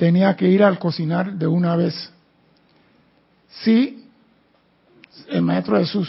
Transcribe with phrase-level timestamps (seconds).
[0.00, 2.10] tenía que ir al cocinar de una vez.
[3.50, 4.08] Sí,
[5.28, 6.08] el Maestro Jesús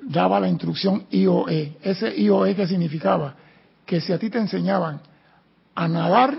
[0.00, 1.76] daba la instrucción IOE.
[1.82, 3.34] Ese IOE que significaba
[3.84, 4.98] que si a ti te enseñaban
[5.74, 6.34] a nadar,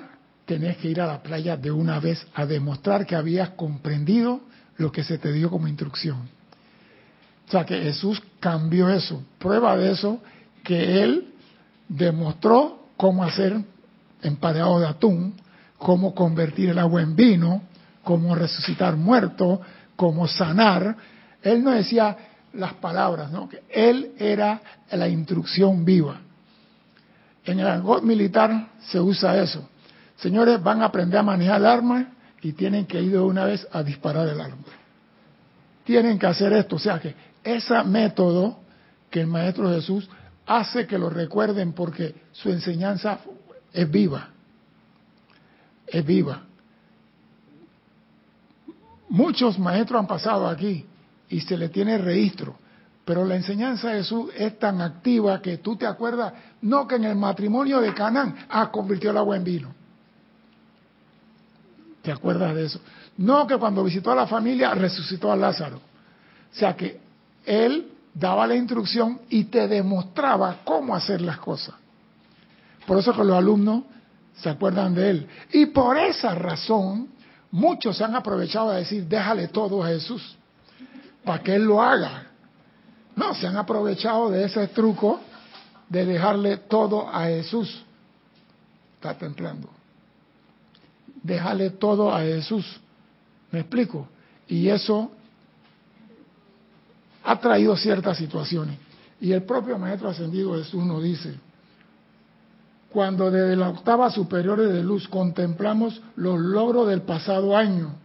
[0.47, 4.41] tenés que ir a la playa de una vez a demostrar que habías comprendido
[4.77, 6.27] lo que se te dio como instrucción.
[7.47, 9.21] O sea que Jesús cambió eso.
[9.37, 10.19] Prueba de eso
[10.63, 11.35] que él
[11.87, 13.61] demostró cómo hacer
[14.23, 15.35] empareado de atún,
[15.81, 17.63] cómo convertir el agua en vino,
[18.03, 19.59] cómo resucitar muertos,
[19.95, 20.95] cómo sanar.
[21.41, 22.15] Él no decía
[22.53, 23.49] las palabras, ¿no?
[23.49, 26.21] Que él era la instrucción viva.
[27.43, 29.67] En el argot militar se usa eso.
[30.17, 33.67] Señores, van a aprender a manejar el arma y tienen que ir de una vez
[33.71, 34.57] a disparar el arma.
[35.83, 36.75] Tienen que hacer esto.
[36.75, 38.59] O sea que ese método
[39.09, 40.07] que el Maestro Jesús
[40.45, 43.17] hace que lo recuerden porque su enseñanza
[43.73, 44.29] es viva.
[45.91, 46.43] Es viva.
[49.09, 50.85] Muchos maestros han pasado aquí
[51.29, 52.55] y se le tiene registro,
[53.03, 57.03] pero la enseñanza de Jesús es tan activa que tú te acuerdas, no que en
[57.03, 59.73] el matrimonio de Canaán, ah, convirtió el agua en vino.
[62.01, 62.79] ¿Te acuerdas de eso?
[63.17, 65.77] No que cuando visitó a la familia resucitó a Lázaro.
[65.77, 66.99] O sea que
[67.45, 71.75] él daba la instrucción y te demostraba cómo hacer las cosas.
[72.87, 73.83] Por eso que los alumnos
[74.35, 75.27] se acuerdan de él.
[75.51, 77.09] Y por esa razón,
[77.51, 80.35] muchos se han aprovechado de decir, déjale todo a Jesús,
[81.23, 82.27] para que él lo haga.
[83.15, 85.19] No, se han aprovechado de ese truco
[85.89, 87.83] de dejarle todo a Jesús.
[88.95, 89.69] Está templando.
[91.21, 92.79] Déjale todo a Jesús.
[93.51, 94.07] ¿Me explico?
[94.47, 95.11] Y eso
[97.23, 98.77] ha traído ciertas situaciones.
[99.19, 101.35] Y el propio Maestro Ascendido Jesús nos dice,
[102.91, 107.95] cuando desde la octava superior de luz contemplamos los logros del pasado año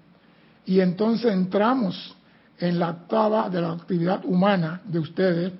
[0.64, 2.16] y entonces entramos
[2.58, 5.52] en la octava de la actividad humana de ustedes,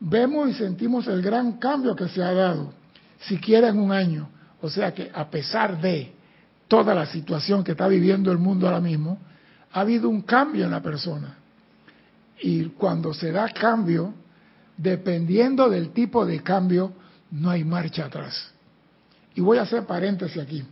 [0.00, 2.72] vemos y sentimos el gran cambio que se ha dado,
[3.20, 4.28] siquiera en un año.
[4.60, 6.12] O sea que a pesar de
[6.68, 9.18] toda la situación que está viviendo el mundo ahora mismo,
[9.72, 11.36] ha habido un cambio en la persona.
[12.42, 14.14] Y cuando se da cambio,
[14.76, 16.92] dependiendo del tipo de cambio,
[17.30, 18.49] no hay marcha atrás.
[19.40, 20.62] Y voy a hacer paréntesis aquí.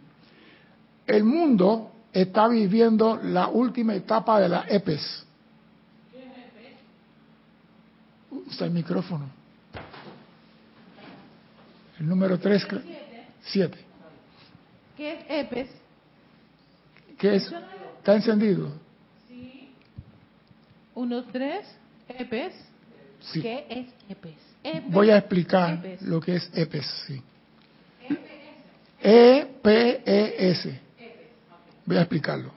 [1.06, 5.24] El mundo está viviendo la última etapa de la EPES.
[8.50, 9.30] Está el micrófono.
[11.98, 12.66] El número 3,
[13.44, 13.78] 7.
[14.98, 15.70] ¿Qué es EPES?
[17.16, 17.50] ¿Qué es?
[17.96, 18.70] ¿Está encendido?
[20.94, 21.64] Uno, tres,
[22.06, 22.52] EPES.
[23.32, 23.40] Sí.
[23.40, 24.36] ¿Qué es EPES?
[24.62, 24.92] EPES.
[24.92, 26.02] Voy a explicar EPES.
[26.02, 27.04] lo que es EPES.
[27.06, 27.22] Sí.
[29.00, 30.80] E-P-E-S.
[31.86, 32.52] Voy a explicarlo.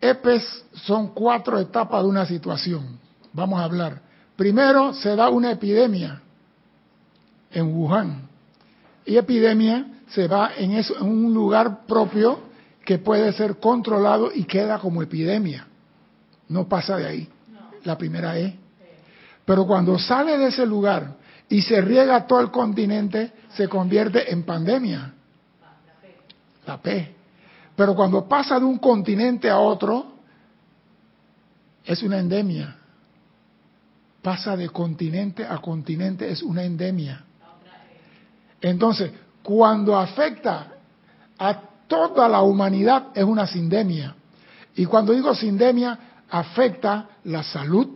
[0.00, 2.98] EPES son cuatro etapas de una situación.
[3.32, 4.02] Vamos a hablar.
[4.36, 6.20] Primero se da una epidemia
[7.50, 8.28] en Wuhan.
[9.04, 12.40] Y epidemia se va en, eso, en un lugar propio
[12.84, 15.66] que puede ser controlado y queda como epidemia.
[16.48, 17.28] No pasa de ahí.
[17.84, 18.56] La primera E.
[19.44, 21.14] Pero cuando sale de ese lugar
[21.48, 25.12] y se riega todo el continente, se convierte en pandemia.
[26.66, 27.14] La P.
[27.76, 30.14] Pero cuando pasa de un continente a otro,
[31.84, 32.76] es una endemia.
[34.22, 37.24] Pasa de continente a continente, es una endemia.
[38.60, 39.12] Entonces,
[39.42, 40.72] cuando afecta
[41.38, 44.16] a toda la humanidad, es una sindemia.
[44.74, 45.98] Y cuando digo sindemia,
[46.28, 47.95] afecta la salud,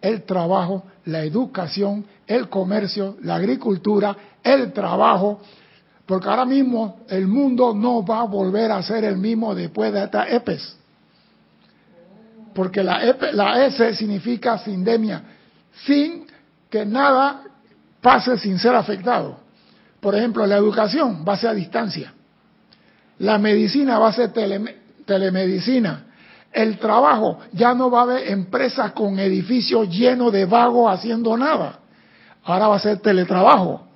[0.00, 5.40] el trabajo, la educación, el comercio, la agricultura, el trabajo,
[6.06, 10.04] porque ahora mismo el mundo no va a volver a ser el mismo después de
[10.04, 10.76] esta EPES.
[12.54, 15.22] Porque la, la S significa sindemia,
[15.84, 16.26] sin
[16.68, 17.42] que nada
[18.00, 19.38] pase sin ser afectado.
[20.00, 22.12] Por ejemplo, la educación va a ser a distancia.
[23.18, 26.06] La medicina va a ser tele, telemedicina.
[26.52, 31.78] El trabajo, ya no va a haber empresas con edificios llenos de vagos haciendo nada.
[32.44, 33.86] Ahora va a ser teletrabajo.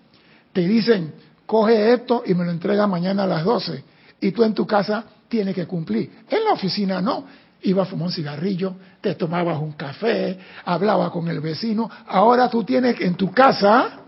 [0.53, 1.15] Te dicen,
[1.47, 3.83] coge esto y me lo entrega mañana a las 12.
[4.21, 6.11] Y tú en tu casa tienes que cumplir.
[6.31, 7.25] En la oficina no.
[7.63, 11.91] Iba a fumar un cigarrillo, te tomabas un café, hablaba con el vecino.
[12.07, 14.01] Ahora tú tienes en tu casa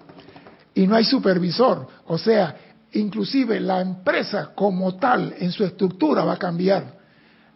[0.75, 1.89] y no hay supervisor.
[2.07, 2.55] O sea,
[2.93, 6.96] inclusive la empresa como tal en su estructura va a cambiar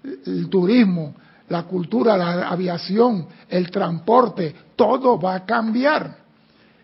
[0.02, 1.14] el turismo,
[1.48, 6.16] la cultura, la aviación, el transporte, todo va a cambiar.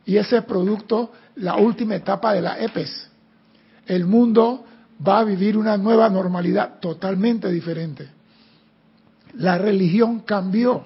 [0.05, 3.11] Y ese es producto, la última etapa de la EPES.
[3.87, 4.65] El mundo
[5.07, 8.09] va a vivir una nueva normalidad totalmente diferente.
[9.35, 10.85] La religión cambió,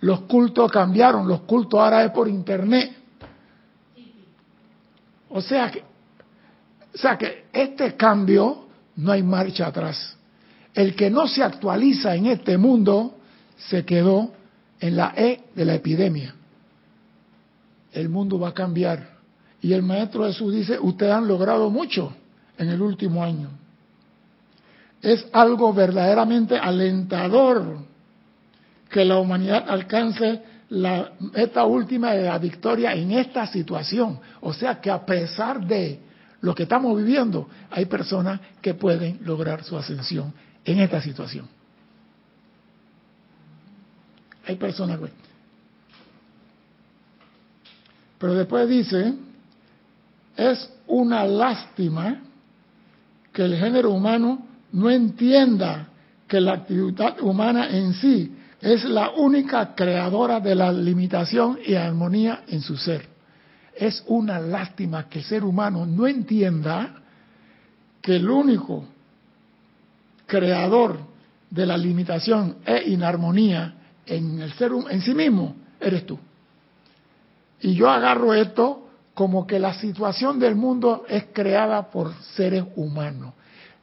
[0.00, 2.94] los cultos cambiaron, los cultos ahora es por internet.
[5.30, 5.82] O sea que,
[6.94, 8.66] o sea que este cambio
[8.96, 10.15] no hay marcha atrás.
[10.76, 13.14] El que no se actualiza en este mundo
[13.56, 14.32] se quedó
[14.78, 16.34] en la E de la epidemia.
[17.94, 19.16] El mundo va a cambiar.
[19.62, 22.12] Y el Maestro Jesús dice, ustedes han logrado mucho
[22.58, 23.48] en el último año.
[25.00, 27.78] Es algo verdaderamente alentador
[28.90, 34.20] que la humanidad alcance la, esta última de la victoria en esta situación.
[34.42, 36.00] O sea que a pesar de
[36.42, 40.34] lo que estamos viviendo, hay personas que pueden lograr su ascensión
[40.66, 41.48] en esta situación.
[44.46, 45.10] Hay personas que...
[48.18, 49.14] Pero después dice,
[50.36, 52.20] es una lástima
[53.32, 55.88] que el género humano no entienda
[56.26, 62.42] que la actividad humana en sí es la única creadora de la limitación y armonía
[62.48, 63.06] en su ser.
[63.74, 67.02] Es una lástima que el ser humano no entienda
[68.00, 68.95] que el único
[70.26, 70.98] creador
[71.50, 73.74] de la limitación e inarmonía
[74.04, 76.18] en el ser en sí mismo eres tú.
[77.60, 83.32] Y yo agarro esto como que la situación del mundo es creada por seres humanos.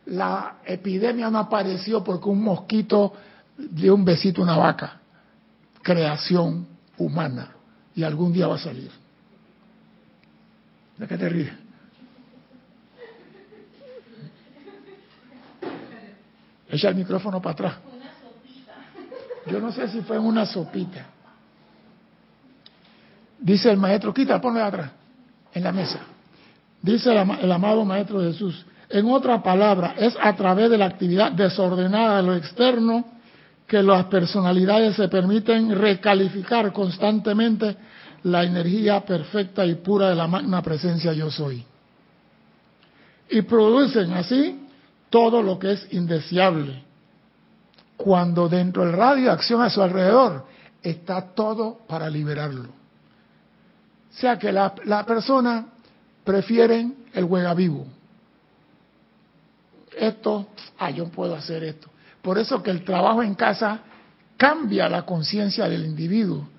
[0.06, 3.13] La epidemia no apareció porque un mosquito
[3.57, 5.00] dio un besito a una vaca.
[5.81, 6.68] Creación
[6.98, 7.50] humana.
[7.96, 8.92] Y algún día va a salir.
[10.98, 11.62] ¿De qué te ríes?
[16.74, 17.74] Echa el micrófono para atrás.
[19.46, 21.06] Yo no sé si fue en una sopita.
[23.38, 24.90] Dice el maestro, quita, ponle atrás
[25.54, 26.00] en la mesa.
[26.81, 32.18] Dice el, amado Maestro Jesús, en otra palabra, es a través de la actividad desordenada
[32.18, 33.06] de lo externo
[33.68, 37.78] que las personalidades se permiten recalificar constantemente
[38.24, 41.64] la energía perfecta y pura de la magna presencia yo soy.
[43.30, 44.62] Y producen así
[45.13, 46.81] todo lo que es indeseable.
[47.95, 50.48] Cuando dentro del radio de acción a su alrededor
[50.81, 52.63] está todo para liberarlo.
[52.63, 55.68] O sea que la, la persona
[56.24, 57.86] prefieren el juega vivo.
[59.95, 60.48] Esto,
[60.80, 61.92] ah, yo puedo hacer esto.
[62.24, 63.81] Por eso que el trabajo en casa
[64.36, 66.50] cambia la conciencia del individuo.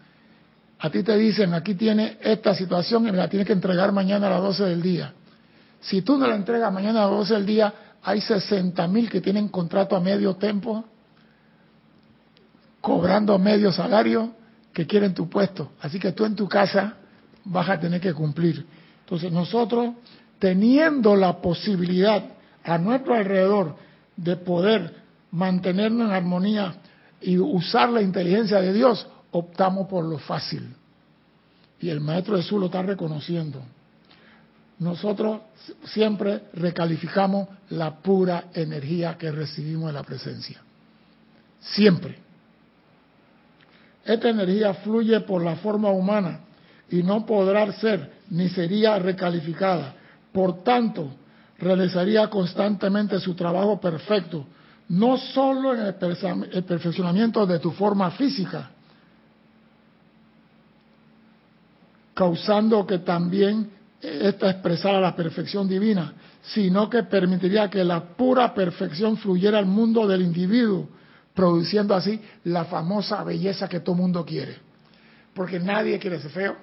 [0.79, 4.29] A ti te dicen, aquí tiene esta situación y me la tienes que entregar mañana
[4.29, 5.13] a las 12 del día.
[5.81, 7.75] Si tú no la entregas mañana a las 12 del día,
[8.05, 10.85] hay 60 mil que tienen contrato a medio tiempo,
[12.81, 14.35] cobrando medio salario,
[14.75, 15.71] que quieren tu puesto.
[15.81, 16.97] Así que tú en tu casa
[17.45, 18.67] vas a tener que cumplir.
[19.01, 19.95] Entonces nosotros,
[20.39, 22.23] teniendo la posibilidad
[22.63, 23.77] a nuestro alrededor
[24.17, 24.95] de poder
[25.31, 26.75] mantenernos en armonía
[27.23, 30.77] y usar la inteligencia de Dios, optamos por lo fácil.
[31.81, 33.63] Y el Maestro Jesús lo está reconociendo.
[34.79, 35.41] Nosotros
[35.85, 40.61] siempre recalificamos la pura energía que recibimos de la presencia.
[41.61, 42.19] Siempre.
[44.05, 46.41] Esta energía fluye por la forma humana
[46.91, 49.95] y no podrá ser ni sería recalificada.
[50.33, 51.15] Por tanto,
[51.59, 54.47] realizaría constantemente su trabajo perfecto,
[54.89, 55.81] no solo en
[56.53, 58.71] el perfeccionamiento de tu forma física,
[62.13, 63.71] causando que también
[64.05, 70.07] esta expresara la perfección divina, sino que permitiría que la pura perfección fluyera al mundo
[70.07, 70.89] del individuo,
[71.35, 74.57] produciendo así la famosa belleza que todo mundo quiere.
[75.35, 76.57] Porque nadie quiere ser feo,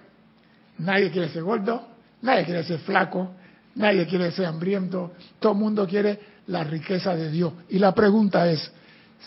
[0.82, 1.88] Nadie quiere ser gordo,
[2.22, 3.36] nadie quiere ser flaco,
[3.76, 7.54] nadie quiere ser hambriento, todo mundo quiere la riqueza de Dios.
[7.70, 8.72] Y la pregunta es,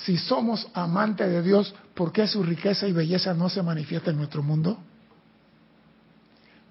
[0.04, 4.16] si somos amantes de Dios, ¿por qué su riqueza y belleza no se manifiesta en
[4.16, 4.78] nuestro mundo?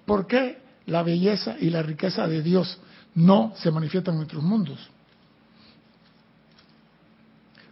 [0.04, 2.78] ¿Por qué la belleza y la riqueza de Dios
[3.14, 4.78] no se manifiestan en nuestros mundos?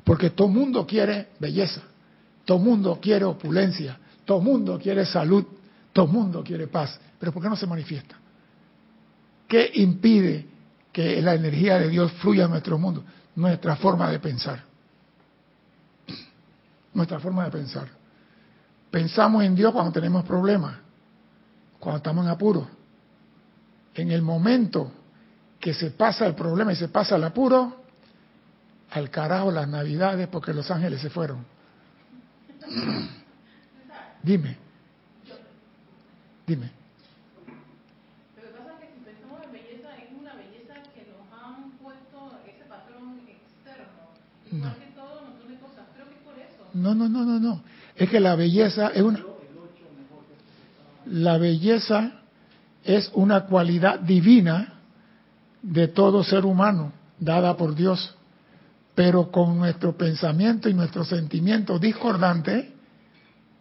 [0.04, 1.82] Porque todo mundo quiere belleza,
[2.44, 5.44] todo mundo quiere opulencia, todo mundo quiere salud,
[5.92, 8.16] todo mundo quiere paz, pero ¿por qué no se manifiesta?
[9.46, 10.46] ¿Qué impide
[10.92, 13.04] que la energía de Dios fluya en nuestro mundo?
[13.36, 14.64] Nuestra forma de pensar.
[16.94, 17.88] Nuestra forma de pensar.
[18.90, 20.76] Pensamos en Dios cuando tenemos problemas,
[21.78, 22.68] cuando estamos en apuro.
[23.94, 24.92] En el momento
[25.60, 27.82] que se pasa el problema y se pasa el apuro,
[28.90, 31.44] al carajo las navidades porque los ángeles se fueron.
[34.22, 34.56] Dime.
[36.46, 36.70] Dime.
[38.36, 41.70] Lo que pasa es que si pensamos en belleza, es una belleza que nos han
[41.78, 42.32] puesto
[44.52, 44.74] No.
[46.74, 47.62] No, no, no, no, no.
[47.96, 49.20] Es que la belleza es una...
[51.06, 52.21] La belleza
[52.84, 54.74] es una cualidad divina
[55.62, 58.16] de todo ser humano, dada por Dios.
[58.94, 62.72] Pero con nuestro pensamiento y nuestro sentimiento discordante,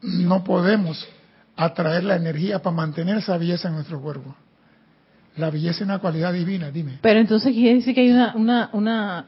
[0.01, 1.08] no podemos
[1.56, 4.36] atraer la energía para mantener esa belleza en nuestro cuerpo.
[5.38, 7.00] La belleza es una cualidad divina, dime.
[7.01, 9.25] Pero entonces quiere decir que hay una, una, una,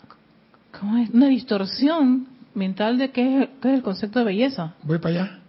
[0.78, 1.10] ¿cómo es?
[1.12, 4.74] una distorsión mental de qué es, qué es el concepto de belleza.
[4.84, 5.40] Voy para allá.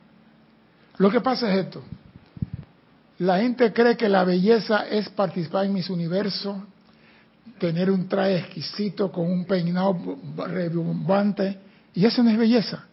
[0.98, 1.82] Lo que pasa es esto.
[3.18, 6.56] La gente cree que la belleza es participar en mis universos,
[7.58, 9.96] tener un traje exquisito con un peinado
[10.48, 11.58] rebumbante,
[11.94, 12.84] y eso no es belleza.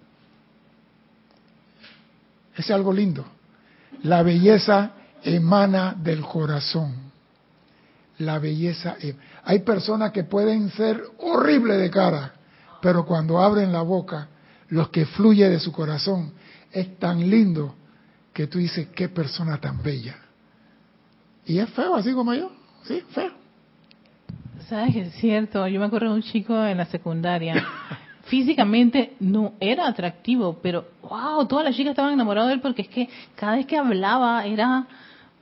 [2.55, 3.25] Es algo lindo.
[4.03, 4.91] La belleza
[5.23, 6.93] emana del corazón.
[8.19, 8.97] La belleza.
[8.99, 12.33] em- Hay personas que pueden ser horribles de cara,
[12.81, 14.27] pero cuando abren la boca,
[14.69, 16.33] lo que fluye de su corazón
[16.71, 17.75] es tan lindo
[18.33, 20.15] que tú dices, qué persona tan bella.
[21.45, 22.51] Y es feo, así como yo.
[22.83, 23.31] Sí, feo.
[24.69, 27.65] Sabes que es cierto, yo me acuerdo de un chico en la secundaria.
[28.25, 32.87] Físicamente no era atractivo, pero wow, todas las chicas estaban enamoradas de él porque es
[32.87, 34.85] que cada vez que hablaba era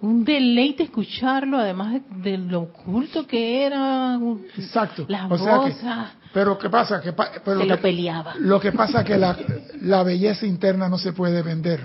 [0.02, 4.18] un deleite escucharlo, además de, de lo oculto que era,
[4.58, 5.06] Exacto.
[5.10, 5.82] las o sea que, voces.
[5.84, 7.02] ah, pero ¿qué pasa?
[7.02, 8.34] Que, pero Se que- lo peleaba.
[8.40, 9.38] Lo que pasa que la,
[9.82, 11.82] la belleza interna no se puede vender.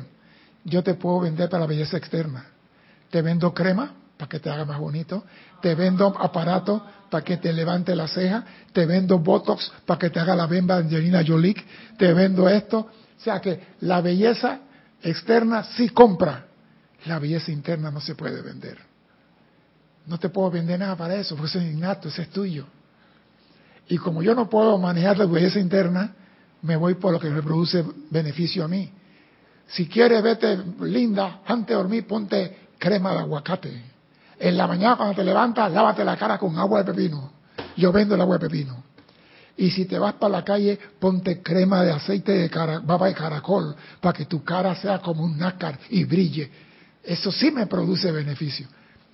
[0.64, 2.46] Yo te puedo vender para la belleza externa.
[3.10, 5.24] Te vendo crema para que te haga más bonito.
[5.60, 8.44] Te vendo aparato para que te levante la ceja.
[8.72, 11.56] Te vendo botox para que te haga la bemba Angelina Jolie.
[11.98, 12.78] Te vendo esto.
[12.78, 14.60] O sea que la belleza
[15.02, 16.46] externa sí compra.
[17.06, 18.78] La belleza interna no se puede vender.
[20.06, 22.66] No te puedo vender nada para eso, porque es innato, eso es tuyo.
[23.88, 26.14] Y como yo no puedo manejar la belleza interna,
[26.62, 28.90] me voy por lo que me produce beneficio a mí.
[29.68, 33.82] Si quieres vete linda, antes de dormir ponte crema de aguacate.
[34.38, 37.32] En la mañana cuando te levantas, lávate la cara con agua de pepino.
[37.76, 38.82] Yo vendo el agua de pepino.
[39.56, 42.48] Y si te vas para la calle, ponte crema de aceite de
[42.82, 46.50] baba de caracol, para que tu cara sea como un nácar y brille.
[47.02, 48.66] Eso sí me produce beneficio.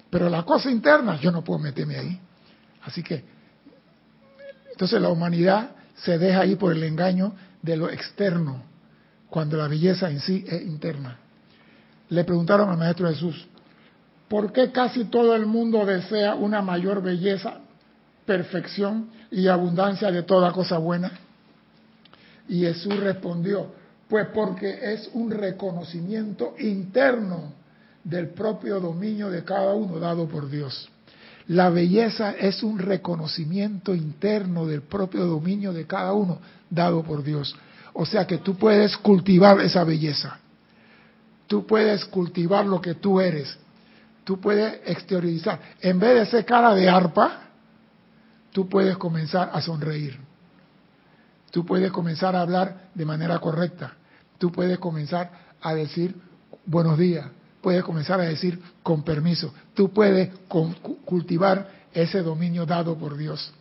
[0.09, 2.21] Pero la cosa interna, yo no puedo meterme ahí.
[2.83, 3.23] Así que
[4.73, 8.63] entonces la humanidad se deja ahí por el engaño de lo externo,
[9.31, 11.19] cuando la belleza en sí es interna.
[12.09, 13.47] Le preguntaron al Maestro Jesús,
[14.29, 17.61] ¿por qué casi todo el mundo desea una mayor belleza,
[18.27, 21.13] perfección y abundancia de toda cosa buena?
[22.49, 23.73] Y Jesús respondió,
[24.09, 27.53] pues porque es un reconocimiento interno
[28.03, 30.91] del propio dominio de cada uno dado por Dios.
[31.47, 37.55] La belleza es un reconocimiento interno del propio dominio de cada uno dado por Dios.
[37.93, 40.39] O sea que tú puedes cultivar esa belleza.
[41.47, 43.59] Tú puedes cultivar lo que tú eres.
[44.25, 45.61] Tú puedes exteriorizar.
[45.81, 47.41] En vez de ser cara de arpa,
[48.53, 50.19] tú puedes comenzar a sonreír.
[51.51, 53.95] Tú puedes comenzar a hablar de manera correcta.
[54.39, 55.31] Tú puedes comenzar
[55.61, 56.15] a decir
[56.65, 57.27] buenos días.
[57.61, 59.53] Puedes comenzar a decir con permiso.
[59.75, 60.31] Tú puedes
[61.05, 63.53] cultivar ese dominio dado por Dios.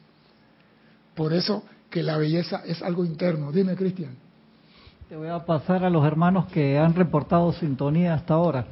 [1.16, 3.52] Por eso que la belleza es algo interno.
[3.52, 4.16] Dime, Cristian.
[5.08, 8.66] Te voy a pasar a los hermanos que han reportado sintonía hasta ahora.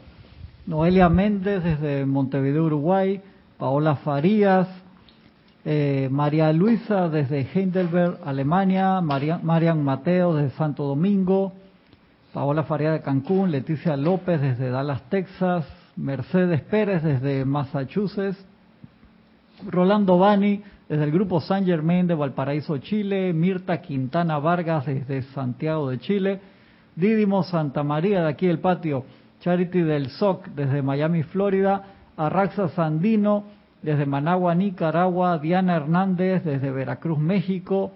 [0.67, 3.21] Noelia Méndez desde Montevideo, Uruguay.
[3.57, 4.67] Paola Farías.
[5.65, 9.01] eh, María Luisa desde Heidelberg, Alemania.
[9.01, 11.53] Marian Mateo desde Santo Domingo.
[12.33, 13.49] Paola Farías de Cancún.
[13.49, 15.65] Leticia López desde Dallas, Texas.
[15.95, 18.37] Mercedes Pérez desde Massachusetts.
[19.65, 25.89] Rolando Bani desde el grupo San Germain de Valparaíso, Chile, Mirta Quintana Vargas desde Santiago
[25.89, 26.39] de Chile,
[26.95, 29.05] Didimo Santa María de aquí del patio,
[29.41, 31.83] Charity del SOC desde Miami, Florida,
[32.15, 33.43] Arraxa Sandino
[33.81, 37.91] desde Managua, Nicaragua, Diana Hernández desde Veracruz, México,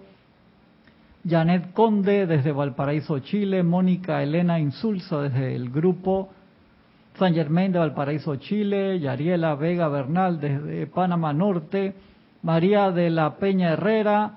[1.28, 6.30] Janet Conde desde Valparaíso, Chile, Mónica Elena Insulza desde el grupo
[7.18, 11.94] San Germain de Valparaíso, Chile, Yariela Vega Bernal desde Panamá Norte,
[12.42, 14.32] María de la Peña Herrera,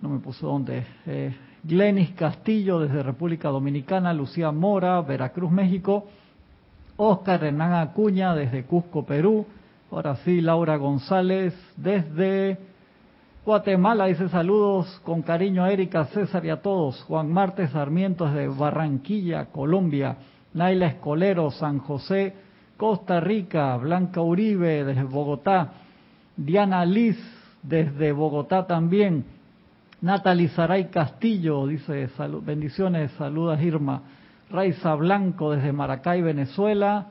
[0.00, 6.06] no me puso dónde, eh, Glenis Castillo desde República Dominicana, Lucía Mora, Veracruz, México,
[6.96, 9.44] Oscar Hernán Acuña desde Cusco, Perú,
[9.90, 12.58] ahora sí, Laura González desde
[13.44, 18.48] Guatemala, dice saludos con cariño a Erika, César y a todos, Juan Martes Sarmiento desde
[18.48, 20.16] Barranquilla, Colombia,
[20.54, 22.34] Naila Escolero, San José,
[22.78, 25.72] Costa Rica, Blanca Uribe desde Bogotá,
[26.38, 27.18] Diana Liz
[27.62, 29.24] desde Bogotá también,
[30.00, 32.08] Natalie Saray Castillo dice,
[32.42, 34.02] bendiciones, saludas Irma.
[34.50, 37.06] Raiza Blanco desde Maracay, Venezuela.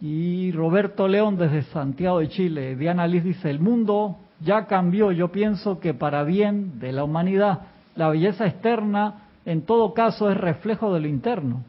[0.00, 2.74] Y Roberto León desde Santiago de Chile.
[2.74, 7.60] Diana Liz dice, el mundo ya cambió, yo pienso que para bien de la humanidad,
[7.94, 11.62] la belleza externa en todo caso es reflejo de lo interno.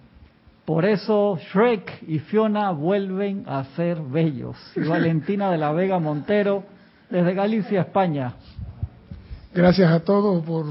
[0.65, 4.57] Por eso Shrek y Fiona vuelven a ser bellos.
[4.75, 6.63] Y Valentina de la Vega Montero
[7.11, 8.33] desde Galicia, España.
[9.53, 10.65] Gracias a todos por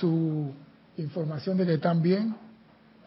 [0.00, 0.52] su
[0.96, 2.34] información de que están bien.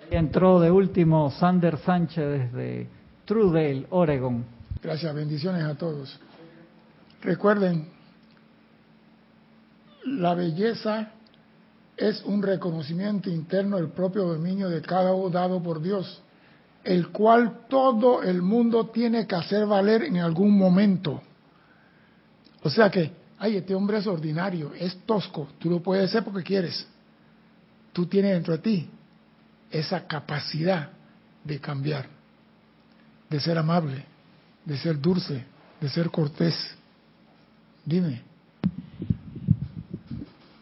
[0.10, 2.88] Entró de último Sander Sánchez desde
[3.26, 4.46] Trudale, Oregon.
[4.82, 6.20] Gracias, bendiciones a todos.
[7.22, 7.90] Recuerden,
[10.06, 11.12] la belleza
[11.98, 16.22] es un reconocimiento interno del propio dominio de cada uno dado por Dios,
[16.84, 21.22] el cual todo el mundo tiene que hacer valer en algún momento.
[22.64, 26.44] O sea que ay, este hombre es ordinario, es tosco, tú lo puedes ser porque
[26.44, 26.88] quieres.
[27.92, 28.88] Tú tienes dentro de ti
[29.72, 30.90] esa capacidad
[31.44, 32.06] de cambiar,
[33.30, 34.06] de ser amable,
[34.64, 35.44] de ser dulce,
[35.82, 36.56] de ser cortés.
[37.84, 38.22] Dime.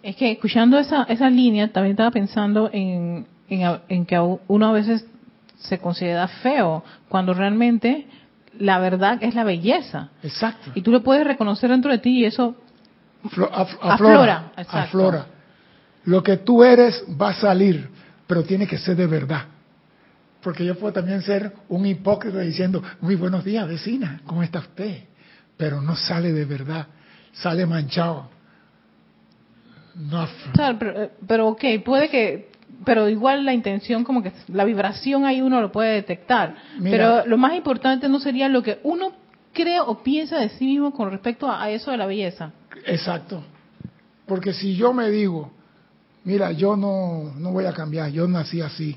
[0.01, 5.05] Es que escuchando esa, esa línea, también estaba pensando en, en que uno a veces
[5.57, 8.07] se considera feo, cuando realmente
[8.59, 10.09] la verdad es la belleza.
[10.21, 10.71] Exacto.
[10.75, 12.55] Y tú lo puedes reconocer dentro de ti y eso
[13.81, 15.25] aflora, aflora,
[16.05, 17.89] Lo que tú eres va a salir,
[18.27, 19.45] pero tiene que ser de verdad.
[20.41, 25.03] Porque yo puedo también ser un hipócrita diciendo, muy buenos días, vecina, ¿cómo está usted?
[25.57, 26.87] Pero no sale de verdad,
[27.33, 28.29] sale manchado.
[29.95, 32.48] No pero, eh, pero ok, puede que,
[32.85, 36.55] pero igual la intención, como que la vibración ahí uno lo puede detectar.
[36.81, 39.11] pero lo más importante no sería lo que uno
[39.53, 42.51] cree o piensa de sí mismo con respecto a eso de la belleza.
[42.85, 43.43] Exacto.
[44.25, 45.51] Porque si yo me digo,
[46.23, 48.95] mira, yo no, no voy a cambiar, yo nací así.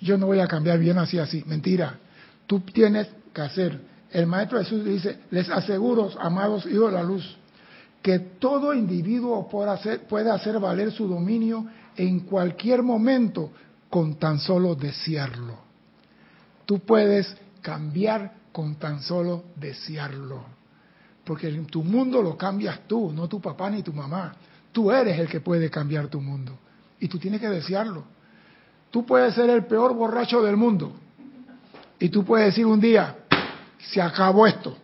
[0.00, 1.42] Yo no voy a cambiar, yo nací así.
[1.46, 1.98] Mentira.
[2.46, 3.80] Tú tienes que hacer.
[4.10, 7.37] El Maestro Jesús dice, les aseguro, amados hijos de la luz,
[8.02, 13.50] que todo individuo puede hacer, puede hacer valer su dominio en cualquier momento
[13.90, 15.58] con tan solo desearlo.
[16.64, 20.42] Tú puedes cambiar con tan solo desearlo.
[21.24, 24.34] Porque tu mundo lo cambias tú, no tu papá ni tu mamá.
[24.72, 26.58] Tú eres el que puede cambiar tu mundo.
[27.00, 28.04] Y tú tienes que desearlo.
[28.90, 30.92] Tú puedes ser el peor borracho del mundo.
[31.98, 33.16] Y tú puedes decir un día,
[33.78, 34.76] se acabó esto.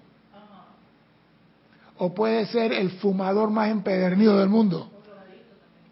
[1.98, 4.90] O puedes ser el fumador más empedernido del mundo.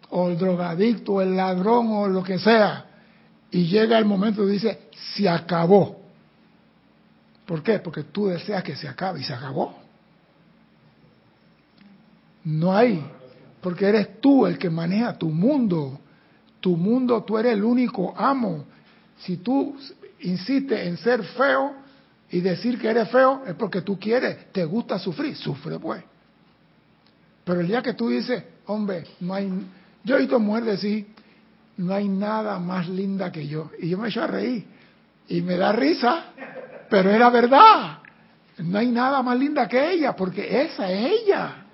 [0.09, 2.85] O el drogadicto, o el ladrón, o lo que sea.
[3.51, 6.01] Y llega el momento y dice, se acabó.
[7.45, 7.79] ¿Por qué?
[7.79, 9.75] Porque tú deseas que se acabe y se acabó.
[12.43, 13.03] No hay,
[13.61, 15.99] porque eres tú el que maneja tu mundo.
[16.59, 18.65] Tu mundo, tú eres el único amo.
[19.19, 19.75] Si tú
[20.19, 21.82] insistes en ser feo
[22.33, 26.03] y decir que eres feo, es porque tú quieres, te gusta sufrir, sufre pues.
[27.43, 29.51] Pero el día que tú dices, hombre, no hay,
[30.03, 31.13] yo he visto mujer decir,
[31.77, 33.69] no hay nada más linda que yo.
[33.77, 34.65] Y yo me echo a reír.
[35.27, 36.23] Y me da risa,
[36.89, 37.99] pero era verdad.
[38.57, 41.65] No hay nada más linda que ella, porque esa es ella.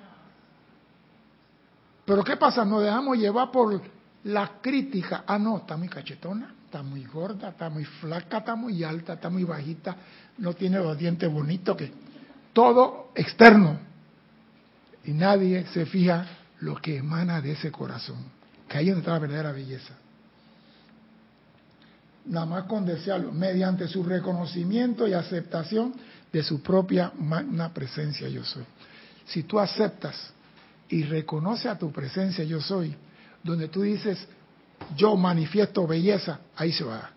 [2.03, 2.65] Pero ¿qué pasa?
[2.65, 3.81] Nos dejamos llevar por
[4.25, 5.23] la crítica.
[5.25, 9.27] Ah, no, está muy cachetona, está muy gorda, está muy flaca, está muy alta, está
[9.27, 9.95] muy bajita,
[10.37, 11.91] no tiene los dientes bonitos, que
[12.53, 13.79] todo externo.
[15.03, 16.27] Y nadie se fija
[16.59, 18.17] lo que emana de ese corazón,
[18.67, 19.95] que ahí está la verdadera belleza.
[22.25, 25.95] Nada más con desearlo, mediante su reconocimiento y aceptación
[26.31, 28.65] de su propia magna presencia yo soy.
[29.25, 30.15] Si tú aceptas
[30.87, 32.95] y reconoce a tu presencia yo soy,
[33.43, 34.27] donde tú dices,
[34.95, 37.09] yo manifiesto belleza, ahí se va a dar.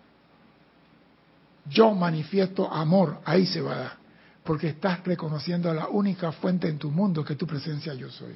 [1.69, 3.97] Yo manifiesto amor, ahí se va a dar.
[4.43, 8.33] Porque estás reconociendo la única fuente en tu mundo que tu presencia yo soy.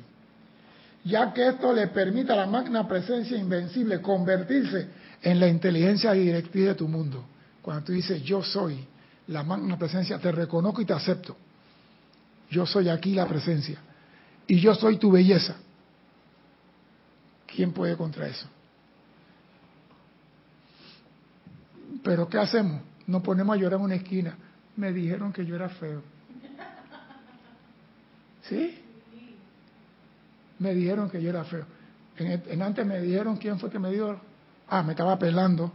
[1.03, 4.87] Ya que esto le permite a la magna presencia invencible convertirse
[5.21, 7.25] en la inteligencia directiva de tu mundo.
[7.61, 8.85] Cuando tú dices yo soy
[9.27, 11.35] la magna presencia, te reconozco y te acepto.
[12.49, 13.77] Yo soy aquí la presencia
[14.47, 15.57] y yo soy tu belleza.
[17.45, 18.47] ¿Quién puede contra eso?
[22.07, 22.81] Pero ¿qué hacemos?
[23.05, 24.37] Nos ponemos a llorar en una esquina.
[24.77, 26.01] Me dijeron que yo era feo.
[28.43, 28.81] ¿Sí?
[30.59, 31.65] Me dijeron que yo era feo.
[32.17, 34.19] En, antes me dijeron quién fue que me dio.
[34.69, 35.73] Ah, me estaba pelando.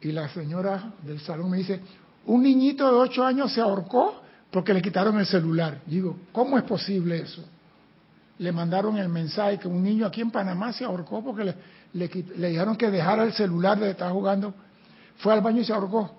[0.00, 1.80] Y la señora del salón me dice,
[2.24, 5.82] un niñito de ocho años se ahorcó porque le quitaron el celular.
[5.84, 7.44] Digo, ¿cómo es posible eso?
[8.38, 11.54] le mandaron el mensaje que un niño aquí en Panamá se ahorcó porque le,
[11.92, 14.54] le, le dijeron que dejara el celular de estar jugando.
[15.20, 16.10] Fue al baño y se ahorcó.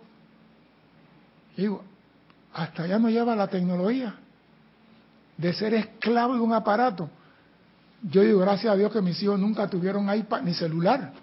[1.57, 1.83] Digo,
[2.53, 4.15] hasta allá no lleva la tecnología
[5.37, 7.09] de ser esclavo de un aparato.
[8.03, 11.13] Yo digo, gracias a Dios que mis hijos nunca tuvieron iPad ni celular.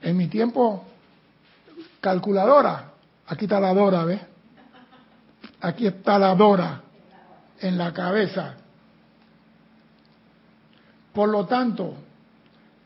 [0.00, 0.84] En mi tiempo,
[2.00, 2.92] calculadora.
[3.26, 4.20] Aquí está la Dora, ¿ves?
[5.60, 6.82] Aquí está la Dora
[7.60, 8.54] en la cabeza.
[11.12, 11.94] Por lo tanto,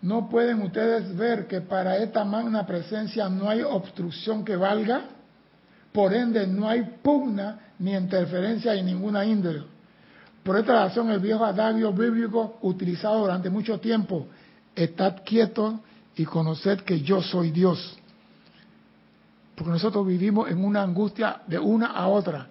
[0.02, 5.02] no pueden ustedes ver que para esta magna presencia no hay obstrucción que valga,
[5.92, 9.62] por ende no hay pugna ni interferencia en ninguna índole.
[10.42, 14.26] Por esta razón el viejo adagio bíblico utilizado durante mucho tiempo,
[14.74, 15.74] estad quietos
[16.16, 17.96] y conoced que yo soy Dios.
[19.54, 22.48] Porque nosotros vivimos en una angustia de una a otra.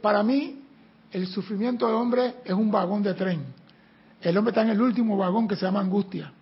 [0.00, 0.62] para mí,
[1.10, 3.44] el sufrimiento del hombre es un vagón de tren.
[4.20, 6.32] El hombre está en el último vagón que se llama angustia.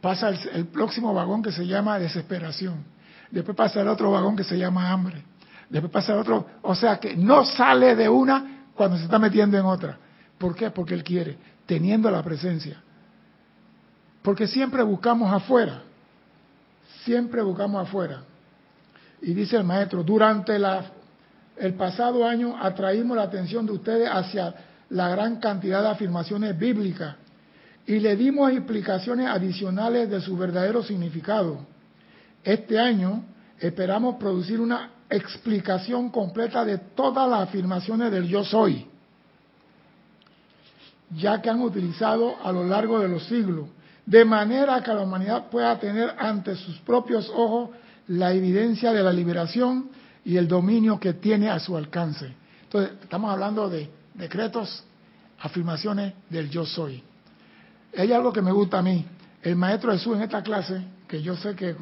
[0.00, 2.84] Pasa el, próximo vagón que se llama desesperación.
[3.30, 5.22] Después pasa el otro vagón que se llama hambre.
[5.68, 6.46] Después pasa el otro.
[6.62, 9.98] O sea que no sale de una cuando se está metiendo en otra.
[10.38, 10.70] ¿Por qué?
[10.70, 11.36] Porque Él quiere,
[11.66, 12.82] teniendo la presencia.
[14.22, 15.82] Porque siempre buscamos afuera.
[17.04, 18.22] Siempre buscamos afuera.
[19.20, 20.82] Y dice el maestro, durante la,
[21.58, 24.54] el pasado año atraímos la atención de ustedes hacia
[24.88, 27.16] la gran cantidad de afirmaciones bíblicas
[27.86, 31.66] y le dimos explicaciones adicionales de su verdadero significado.
[32.44, 33.24] Este año
[33.58, 38.86] esperamos producir una explicación completa de todas las afirmaciones del yo soy
[41.16, 43.68] ya que han utilizado a lo largo de los siglos,
[44.06, 47.70] de manera que la humanidad pueda tener ante sus propios ojos
[48.08, 49.90] la evidencia de la liberación
[50.24, 52.32] y el dominio que tiene a su alcance.
[52.64, 54.84] Entonces, estamos hablando de decretos,
[55.40, 57.02] afirmaciones del yo soy.
[57.96, 59.04] Hay algo que me gusta a mí.
[59.42, 61.74] El maestro Jesús en esta clase, que yo sé que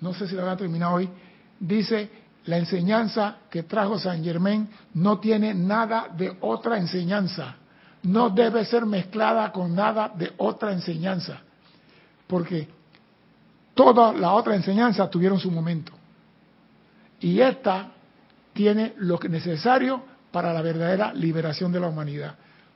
[0.00, 1.08] no sé si lo voy a terminar hoy,
[1.58, 2.10] dice,
[2.44, 7.56] la enseñanza que trajo San Germán no tiene nada de otra enseñanza
[8.02, 11.40] no debe ser mezclada con nada de otra enseñanza,
[12.26, 12.68] porque
[13.74, 15.92] toda la otra enseñanza tuvieron su momento.
[17.20, 17.92] Y esta
[18.52, 22.34] tiene lo necesario para la verdadera liberación de la humanidad.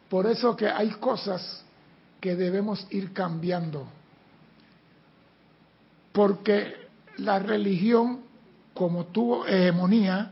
[0.08, 1.64] Por eso que hay cosas
[2.24, 3.86] que debemos ir cambiando.
[6.10, 6.74] Porque
[7.18, 8.20] la religión,
[8.72, 10.30] como tuvo hegemonía,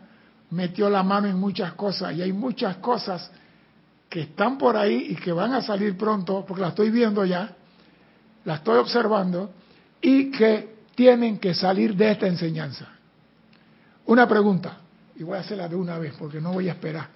[0.53, 3.31] metió la mano en muchas cosas y hay muchas cosas
[4.09, 7.55] que están por ahí y que van a salir pronto, porque la estoy viendo ya,
[8.47, 9.51] la estoy observando,
[10.01, 12.89] y que tienen que salir de esta enseñanza.
[14.07, 14.79] Una pregunta,
[15.15, 17.09] y voy a hacerla de una vez porque no voy a esperar.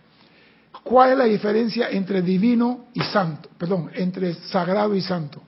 [0.87, 3.49] ¿Cuál es la diferencia entre divino y santo?
[3.59, 5.43] Perdón, entre sagrado y santo.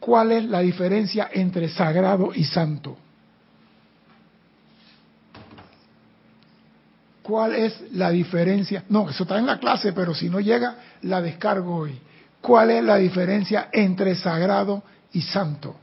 [0.00, 2.96] ¿Cuál es la diferencia entre sagrado y santo?
[7.22, 8.82] ¿Cuál es la diferencia?
[8.88, 11.96] No, eso está en la clase, pero si no llega, la descargo hoy.
[12.40, 15.76] ¿Cuál es la diferencia entre sagrado y santo?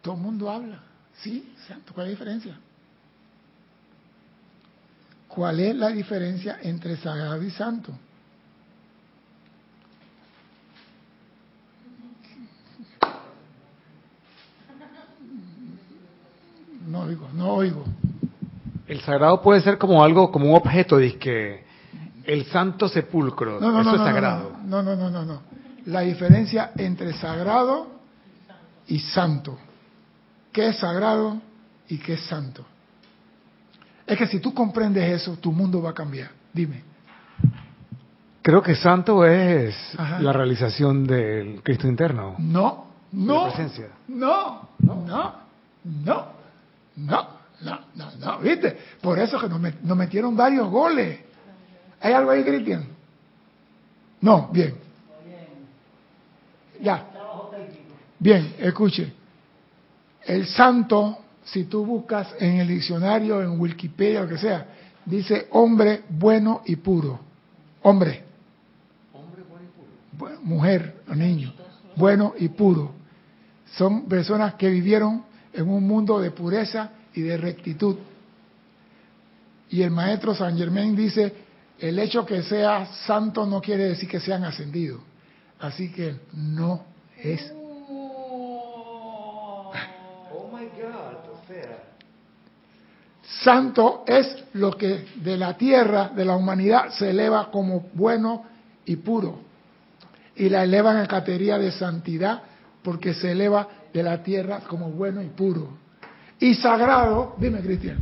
[0.00, 0.80] Todo el mundo habla.
[1.18, 1.54] ¿Sí?
[1.68, 1.94] Santo.
[1.94, 2.71] ¿Cuál es la diferencia?
[5.34, 7.90] ¿Cuál es la diferencia entre sagrado y santo?
[16.86, 17.84] No oigo, no oigo.
[18.86, 21.64] El sagrado puede ser como algo, como un objeto, que
[22.24, 24.52] el santo sepulcro, no, no, eso no, es sagrado.
[24.66, 25.40] No, no, no, no, no.
[25.86, 27.86] La diferencia entre sagrado
[28.86, 29.56] y santo.
[30.52, 31.40] ¿Qué es sagrado
[31.88, 32.66] y qué es santo?
[34.06, 36.30] Es que si tú comprendes eso, tu mundo va a cambiar.
[36.52, 36.82] Dime.
[38.42, 39.76] Creo que santo es
[40.20, 42.34] la realización del Cristo interno.
[42.38, 43.52] No, no,
[44.08, 45.34] no, no,
[45.82, 46.26] no,
[46.96, 47.42] no.
[47.62, 48.76] No, no, no, ¿viste?
[49.00, 51.20] Por eso que nos, metieron varios goles.
[52.00, 52.84] ¿Hay algo ahí, Cristian?
[54.20, 54.74] No, bien.
[56.80, 57.06] Ya.
[58.18, 59.12] Bien, escuche.
[60.24, 64.66] El santo, si tú buscas en el diccionario, en Wikipedia, lo que sea,
[65.04, 67.20] dice hombre bueno y puro.
[67.82, 68.24] Hombre.
[69.12, 70.40] Hombre bueno y puro.
[70.42, 71.52] Mujer niño.
[71.96, 72.92] Bueno y puro.
[73.76, 77.96] Son personas que vivieron en un mundo de pureza y de rectitud.
[79.70, 81.32] Y el maestro San Germain dice,
[81.78, 85.00] el hecho que sea santo no quiere decir que sean ascendidos.
[85.58, 86.84] Así que no
[87.16, 87.52] es.
[93.42, 98.44] Santo es lo que de la tierra, de la humanidad, se eleva como bueno
[98.84, 99.40] y puro.
[100.36, 102.42] Y la elevan a categoría de santidad
[102.82, 105.70] porque se eleva de la tierra como bueno y puro.
[106.40, 107.98] Y sagrado, dime Cristian.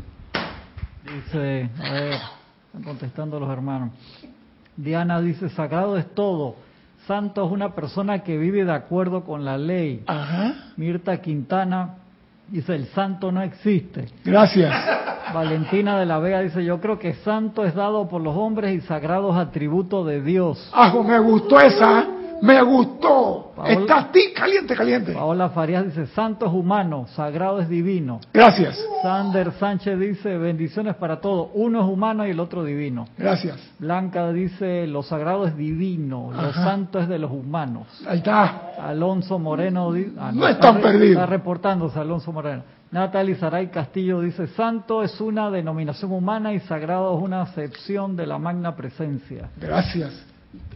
[1.05, 2.15] Dice, a ver,
[2.67, 3.91] están contestando los hermanos.
[4.77, 6.57] Diana dice, sagrado es todo.
[7.07, 10.03] Santo es una persona que vive de acuerdo con la ley.
[10.07, 10.73] Ajá.
[10.77, 12.00] Mirta Quintana
[12.51, 14.07] dice, el santo no existe.
[14.25, 14.73] Gracias.
[15.33, 18.81] Valentina de la Vega dice, yo creo que santo es dado por los hombres y
[18.87, 20.71] sagrados atributos de Dios.
[20.73, 22.07] Ajo, me gustó esa.
[22.43, 23.53] Me gustó.
[23.55, 25.13] Paola- Está así, caliente, caliente.
[25.13, 28.21] Paola Farías dice, santo es humano, sagrado es divino.
[28.33, 28.79] Gracias.
[29.03, 31.49] Sander Sánchez dice, bendiciones para todos.
[31.55, 33.07] Uno es humano y el otro divino.
[33.19, 33.59] Gracias.
[33.79, 37.87] Blanca dice, lo sagrado es divino, lo santo es de los humanos.
[38.09, 38.73] Ahí está.
[38.81, 41.11] Alonso Moreno dice, No están perdidos.
[41.23, 42.63] Está reportándose Alonso Moreno.
[42.91, 48.27] Natalie Saray Castillo dice, santo es una denominación humana y sagrado es una acepción de
[48.27, 49.51] la magna presencia.
[49.61, 50.27] Gracias.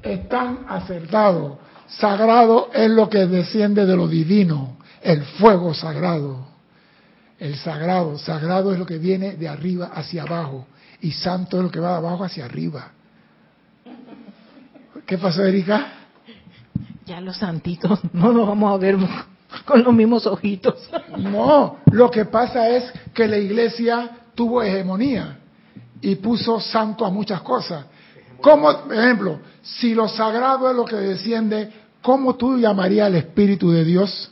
[0.03, 1.59] Están acertados.
[1.89, 6.47] Sagrado es lo que desciende de lo divino, el fuego sagrado.
[7.39, 10.67] El sagrado, sagrado es lo que viene de arriba hacia abajo
[11.01, 12.93] y santo es lo que va de abajo hacia arriba.
[15.07, 15.93] ¿Qué pasó, Erika?
[17.05, 18.97] Ya los santitos no los vamos a ver
[19.67, 20.89] con los mismos ojitos.
[21.19, 25.39] No, lo que pasa es que la iglesia tuvo hegemonía
[26.01, 27.85] y puso santo a muchas cosas.
[28.45, 33.71] ¿Cómo, por ejemplo, si lo sagrado es lo que desciende, ¿cómo tú llamarías al Espíritu
[33.71, 34.31] de Dios?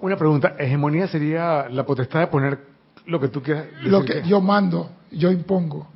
[0.00, 2.58] Una pregunta, hegemonía sería la potestad de poner
[3.06, 3.68] lo que tú quieras.
[3.84, 5.88] Lo que yo mando, yo impongo.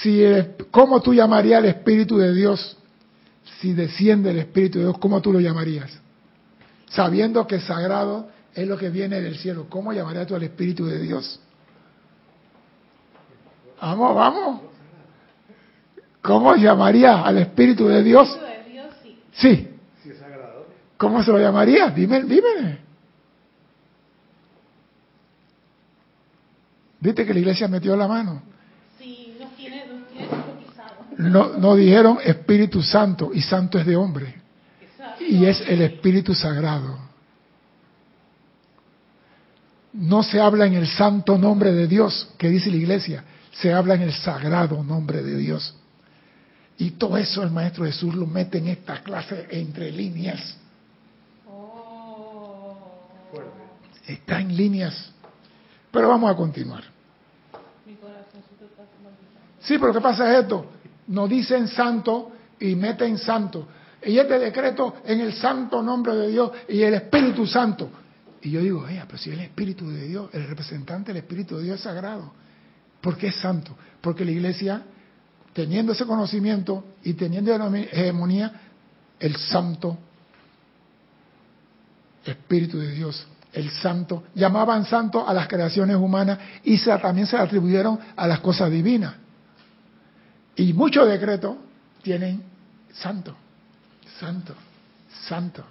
[0.00, 2.76] Si el- ¿Cómo tú llamarías al Espíritu de Dios?
[3.60, 5.90] Si desciende el Espíritu de Dios, ¿cómo tú lo llamarías?
[6.88, 10.98] Sabiendo que sagrado es lo que viene del cielo, ¿cómo llamarías tú al Espíritu de
[10.98, 11.38] Dios?
[13.80, 14.60] Vamos, vamos.
[16.26, 18.36] ¿Cómo llamarías al Espíritu de Dios?
[19.32, 19.68] Sí.
[20.96, 21.88] ¿Cómo se lo llamaría?
[21.90, 22.78] Dime, dime.
[26.98, 28.42] ¿Viste que la iglesia metió la mano?
[28.98, 31.06] Sí, nos tiene, nos tiene hipnotizados.
[31.18, 34.34] No, no dijeron Espíritu Santo y Santo es de hombre.
[35.20, 36.98] Y es el Espíritu Sagrado.
[39.92, 43.94] No se habla en el santo nombre de Dios, que dice la iglesia, se habla
[43.94, 45.75] en el sagrado nombre de Dios.
[46.78, 50.56] Y todo eso el Maestro Jesús lo mete en esta clase entre líneas.
[54.06, 55.12] Está en líneas.
[55.90, 56.84] Pero vamos a continuar.
[59.60, 60.66] Sí, pero ¿qué pasa es esto?
[61.08, 63.66] Nos dicen santo y meten santo.
[64.04, 67.90] Y este decreto en el santo nombre de Dios y el Espíritu Santo.
[68.42, 71.76] Y yo digo, pero si el Espíritu de Dios, el representante del Espíritu de Dios
[71.76, 72.32] es sagrado.
[73.00, 73.76] ¿Por qué es santo?
[74.00, 74.82] Porque la iglesia,
[75.56, 78.52] teniendo ese conocimiento y teniendo hegemonía,
[79.18, 79.96] el santo
[82.26, 87.98] Espíritu de Dios, el santo, llamaban santo a las creaciones humanas y también se atribuyeron
[88.14, 89.14] a las cosas divinas.
[90.56, 91.56] Y muchos decretos
[92.02, 92.42] tienen
[92.92, 93.34] santo,
[94.20, 94.54] santo,
[95.26, 95.64] santo,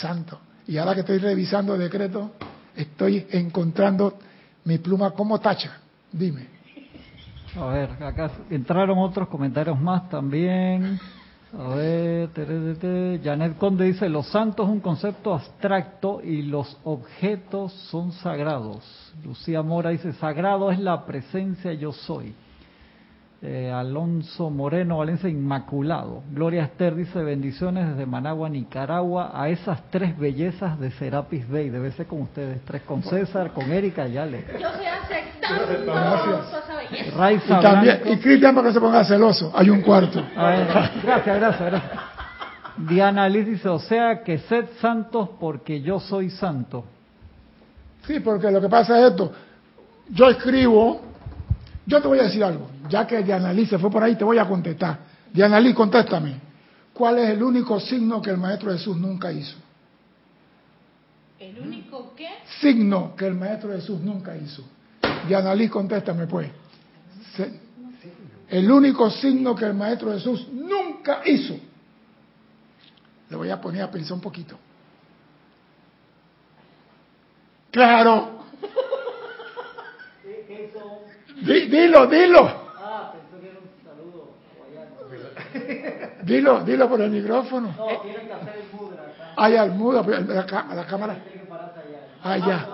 [0.00, 0.40] santo.
[0.66, 2.30] Y ahora que estoy revisando decretos,
[2.74, 4.18] estoy encontrando
[4.64, 5.76] mi pluma como tacha.
[6.10, 6.57] Dime.
[7.56, 10.98] A ver, acá entraron otros comentarios más también.
[11.56, 13.20] A ver.
[13.22, 18.84] Janet Conde dice, los santos es un concepto abstracto y los objetos son sagrados.
[19.24, 22.34] Lucía Mora dice, sagrado es la presencia yo soy.
[23.40, 26.24] Eh, Alonso Moreno, Valencia Inmaculado.
[26.32, 31.70] Gloria Esther dice, bendiciones desde Managua, Nicaragua, a esas tres bellezas de Serapis Bay.
[31.70, 34.44] Debe ser con ustedes tres, con César, con Erika y Ale.
[34.60, 36.50] Yo estoy aceptando Gracias.
[36.50, 37.16] toda esa belleza.
[37.16, 38.12] Raiza Y también, Blanco.
[38.12, 40.20] y Cristian para que se ponga celoso, hay un cuarto.
[40.20, 41.92] Ver, gracias, gracias, gracias.
[42.88, 46.84] Diana Liz dice, o sea que sed santos porque yo soy santo.
[48.04, 49.32] Sí, porque lo que pasa es esto.
[50.10, 51.02] Yo escribo,
[51.88, 54.24] yo te voy a decir algo, ya que Diana Liz se fue por ahí, te
[54.24, 54.98] voy a contestar.
[55.32, 56.38] Diana Liz, contéstame.
[56.92, 59.56] ¿Cuál es el único signo que el Maestro Jesús nunca hizo?
[61.40, 62.28] ¿El único que?
[62.60, 64.64] Signo que el Maestro Jesús nunca hizo.
[65.26, 66.50] Diana Liz, contéstame pues.
[67.36, 67.60] Se-
[68.50, 71.54] El único signo que el Maestro Jesús nunca hizo.
[73.30, 74.58] Le voy a poner a pensar un poquito.
[77.70, 78.38] Claro.
[80.24, 81.17] Di-
[81.68, 82.68] dilo, dilo.
[86.22, 87.74] Dilo, dilo por el micrófono.
[89.36, 91.16] Ay, al mudo, pero a la, ca- a la cámara.
[92.22, 92.66] Ah, ya.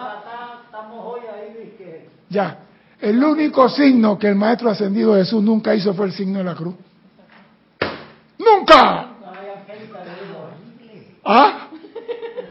[2.31, 2.59] Ya.
[3.01, 6.55] El único signo que el Maestro Ascendido Jesús nunca hizo fue el signo de la
[6.55, 6.75] cruz.
[8.39, 9.09] Nunca.
[11.25, 11.54] ¿Ah?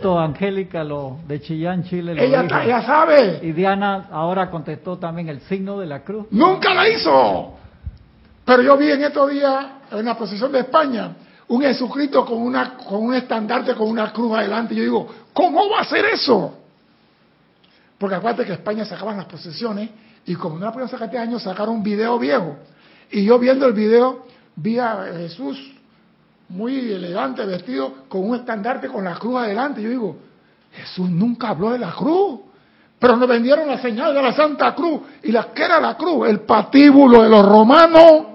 [0.03, 2.59] Esto, Angélica lo de Chillán, Chile, lo Ella, dijo.
[2.59, 3.39] ella sabe.
[3.41, 6.25] Y Diana ahora contestó también el signo de la cruz.
[6.31, 7.53] Nunca la hizo.
[8.43, 11.15] Pero yo vi en estos días, en la procesión de España,
[11.47, 14.75] un Jesucristo con, una, con un estandarte, con una cruz adelante.
[14.75, 16.53] Yo digo, ¿cómo va a ser eso?
[17.97, 19.89] Porque acuérdate que España sacaban las procesiones
[20.25, 22.57] y como no la podían sacar este año, sacaron un video viejo.
[23.09, 24.25] Y yo viendo el video,
[24.57, 25.57] vi a Jesús
[26.53, 29.81] muy elegante, vestido, con un estandarte con la cruz adelante.
[29.81, 30.17] Yo digo,
[30.71, 32.41] Jesús nunca habló de la cruz.
[32.99, 35.01] Pero nos vendieron la señal de la Santa Cruz.
[35.23, 36.29] ¿Y la qué era la cruz?
[36.29, 38.27] El patíbulo de los romanos.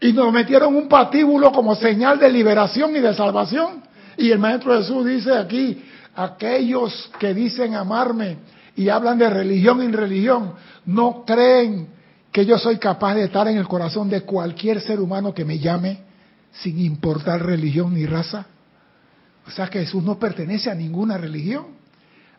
[0.00, 3.82] Y nos metieron un patíbulo como señal de liberación y de salvación.
[4.16, 5.84] Y el Maestro Jesús dice aquí,
[6.16, 8.38] aquellos que dicen amarme
[8.74, 10.54] y hablan de religión y religión,
[10.86, 11.88] no creen
[12.32, 15.58] que yo soy capaz de estar en el corazón de cualquier ser humano que me
[15.58, 16.00] llame
[16.50, 18.46] sin importar religión ni raza.
[19.46, 21.66] O sea que Jesús no pertenece a ninguna religión,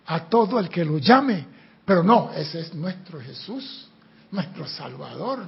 [0.08, 1.45] a todo el que lo llame.
[1.86, 3.88] Pero no, ese es nuestro Jesús,
[4.32, 5.43] nuestro Salvador.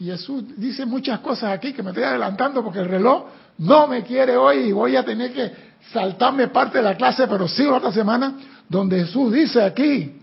[0.00, 3.26] Y Jesús dice muchas cosas aquí que me estoy adelantando porque el reloj
[3.58, 5.52] no me quiere hoy y voy a tener que
[5.92, 8.36] saltarme parte de la clase, pero sí otra semana,
[8.68, 10.20] donde Jesús dice aquí,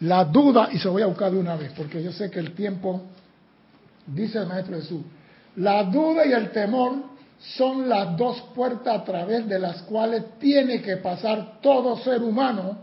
[0.00, 2.52] la duda, y se voy a buscar de una vez, porque yo sé que el
[2.54, 3.02] tiempo,
[4.06, 5.02] dice el Maestro Jesús,
[5.56, 6.94] la duda y el temor
[7.38, 12.78] son las dos puertas a través de las cuales tiene que pasar todo ser humano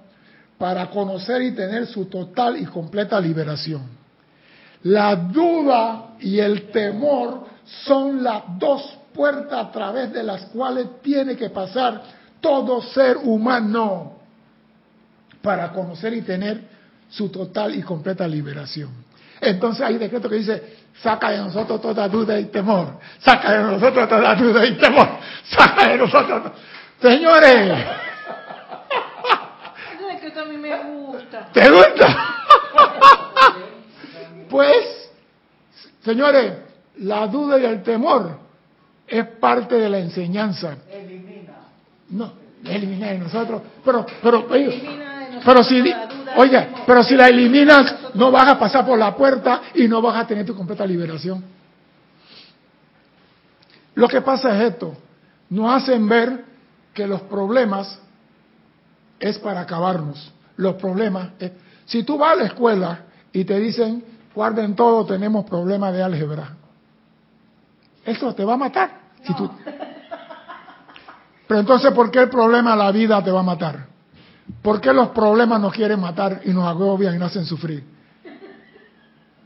[0.57, 3.83] para conocer y tener su total y completa liberación.
[4.83, 11.35] La duda y el temor son las dos puertas a través de las cuales tiene
[11.35, 12.01] que pasar
[12.39, 14.13] todo ser humano
[15.41, 16.76] para conocer y tener
[17.09, 18.89] su total y completa liberación.
[19.39, 24.09] Entonces hay decreto que dice, saca de nosotros toda duda y temor, saca de nosotros
[24.09, 25.07] toda duda y temor,
[25.43, 26.51] saca de nosotros...
[26.99, 27.71] Señores,
[29.93, 31.49] Ese decreto a mí me gusta.
[31.53, 32.33] ¿te gusta?
[34.49, 35.11] Pues,
[36.05, 36.53] señores,
[36.99, 38.39] la duda y el temor
[39.05, 40.77] es parte de la enseñanza.
[40.89, 41.51] Elimina.
[42.11, 42.31] No,
[42.63, 43.61] elimina de nosotros.
[43.83, 45.81] Pero, pero, oye, Elimina de nosotros pero si,
[46.45, 46.67] temor.
[46.85, 50.27] pero si la eliminas, no vas a pasar por la puerta y no vas a
[50.27, 51.43] tener tu completa liberación.
[53.95, 54.95] Lo que pasa es esto,
[55.49, 56.45] nos hacen ver
[56.93, 57.99] que los problemas
[59.19, 60.31] es para acabarnos.
[60.57, 61.51] Los problemas, es-
[61.85, 62.99] si tú vas a la escuela
[63.33, 64.03] y te dicen,
[64.35, 66.49] guarden todo, tenemos problemas de álgebra,
[68.05, 68.91] eso te va a matar.
[69.23, 69.49] Si tú...
[71.47, 73.87] Pero entonces, ¿por qué el problema de la vida te va a matar?
[74.61, 77.83] ¿Por qué los problemas nos quieren matar y nos agobian y nos hacen sufrir?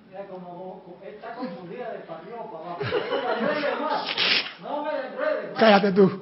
[0.09, 2.03] Mira como está confundida de
[2.35, 2.77] abajo.
[4.61, 5.57] No me enredes.
[5.57, 6.21] Cállate tú.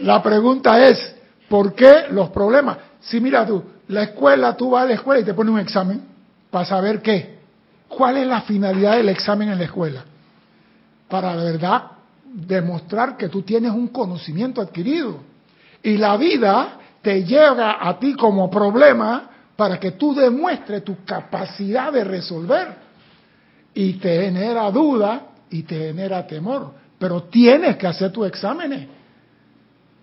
[0.00, 1.16] La pregunta es,
[1.48, 2.78] ¿por qué los problemas?
[3.00, 6.02] Si mira tú, la escuela, tú vas a la escuela y te pones un examen
[6.50, 7.36] para saber qué.
[7.88, 10.04] ¿Cuál es la finalidad del examen en la escuela?
[11.08, 11.82] Para de verdad
[12.24, 15.20] demostrar que tú tienes un conocimiento adquirido.
[15.82, 21.92] Y la vida te llega a ti como problema para que tú demuestres tu capacidad
[21.92, 22.66] de resolver.
[23.72, 26.72] Y te genera duda y te genera temor.
[26.98, 28.88] Pero tienes que hacer tus exámenes.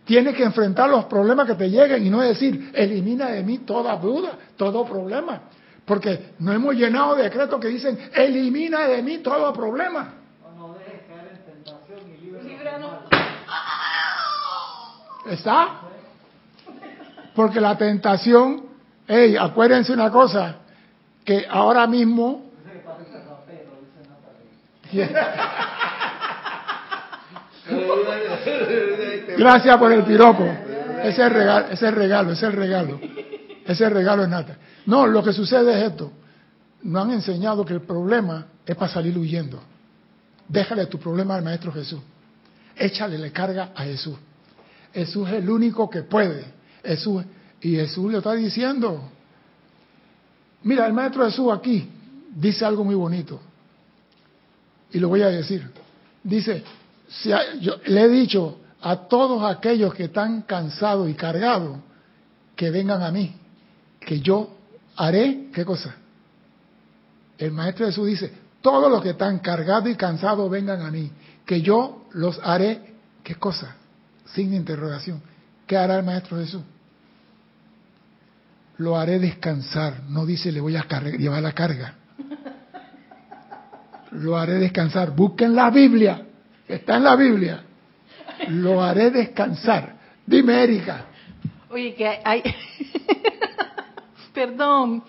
[0.06, 3.98] Tienes que enfrentar los problemas que te lleguen y no decir, elimina de mí toda
[3.98, 5.42] duda, todo problema.
[5.84, 10.14] Porque no hemos llenado decretos que dicen, elimina de mí todo problema.
[10.42, 12.44] No, no dejes caer en tentación y libre.
[12.44, 12.92] Líbranos.
[15.30, 15.84] ¿Está?
[17.36, 18.66] Porque la tentación,
[19.08, 20.58] hey, acuérdense una cosa,
[21.26, 22.52] que ahora mismo...
[29.38, 30.44] Gracias por el piropo.
[30.44, 33.00] Ese es el regalo, ese es el regalo, ese es el regalo.
[33.64, 34.58] Ese es el regalo de Nata.
[34.86, 36.12] No, lo que sucede es esto.
[36.84, 39.62] Nos han enseñado que el problema es para salir huyendo.
[40.48, 42.02] Déjale tu problema al Maestro Jesús.
[42.76, 44.18] Échale la carga a Jesús.
[44.94, 46.46] Jesús es el único que puede.
[46.84, 47.24] Jesús,
[47.62, 49.10] y Jesús le está diciendo.
[50.64, 51.90] Mira, el Maestro Jesús aquí
[52.36, 53.40] dice algo muy bonito.
[54.92, 55.70] Y lo voy a decir.
[56.24, 56.64] Dice,
[57.08, 57.30] si
[57.62, 61.78] yo le he dicho a todos aquellos que están cansados y cargados,
[62.56, 63.36] que vengan a mí,
[64.00, 64.56] que yo
[64.96, 65.96] haré, ¿qué cosa?
[67.38, 68.32] El Maestro Jesús dice,
[68.62, 71.12] todos los que están cargados y cansados vengan a mí,
[71.46, 73.76] que yo los haré, ¿qué cosa?
[74.26, 75.22] Sin interrogación.
[75.66, 76.62] ¿Qué hará el Maestro Jesús?
[78.78, 80.86] Lo haré descansar, no dice le voy a
[81.18, 81.96] llevar la carga.
[84.12, 85.16] Lo haré descansar.
[85.16, 86.22] Busquen la Biblia.
[86.68, 87.64] Está en la Biblia.
[88.50, 89.96] Lo haré descansar.
[90.26, 91.06] Dime, Erika.
[91.70, 92.44] Oye, que hay...
[94.34, 95.04] Perdón,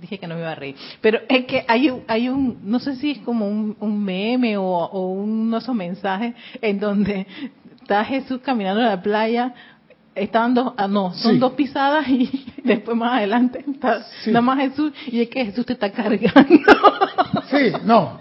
[0.00, 2.78] dije que no me iba a reír, pero es que hay un, hay un no
[2.78, 7.26] sé si es como un, un meme o, o unos mensajes en donde
[7.80, 9.54] está Jesús caminando en la playa,
[10.14, 11.38] estaban dos, ah, no, son Sí.
[11.38, 14.30] dos pisadas y después más adelante está Sí.
[14.30, 16.48] nada más Jesús y es que Jesús te está cargando.
[17.50, 18.20] Sí, no.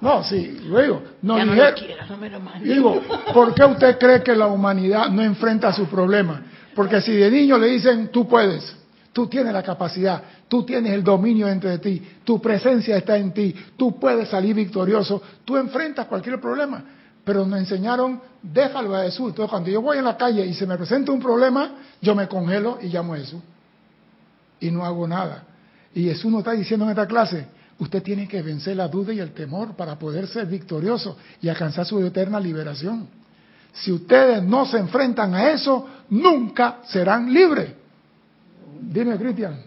[0.00, 1.02] No, sí, luego.
[1.22, 2.40] No no lo quiero, no me lo.
[2.62, 3.02] Digo,
[3.32, 6.40] ¿por qué usted cree que la humanidad no enfrenta sus problemas?
[6.74, 8.76] Porque si de niño le dicen, tú puedes,
[9.12, 13.32] tú tienes la capacidad, tú tienes el dominio dentro de ti, tu presencia está en
[13.32, 16.82] ti, tú puedes salir victorioso, tú enfrentas cualquier problema.
[17.26, 19.30] Pero nos enseñaron, déjalo a Jesús.
[19.30, 22.28] Entonces, cuando yo voy en la calle y se me presenta un problema, yo me
[22.28, 23.42] congelo y llamo a Jesús.
[24.60, 25.42] Y no hago nada.
[25.92, 27.48] Y Jesús nos está diciendo en esta clase,
[27.80, 31.84] usted tiene que vencer la duda y el temor para poder ser victorioso y alcanzar
[31.84, 33.08] su eterna liberación.
[33.72, 37.72] Si ustedes no se enfrentan a eso, nunca serán libres.
[38.82, 39.62] Dime, Cristian.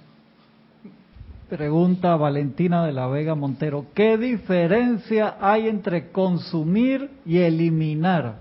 [1.50, 8.36] Pregunta Valentina de la Vega Montero, ¿qué diferencia hay entre consumir y eliminar?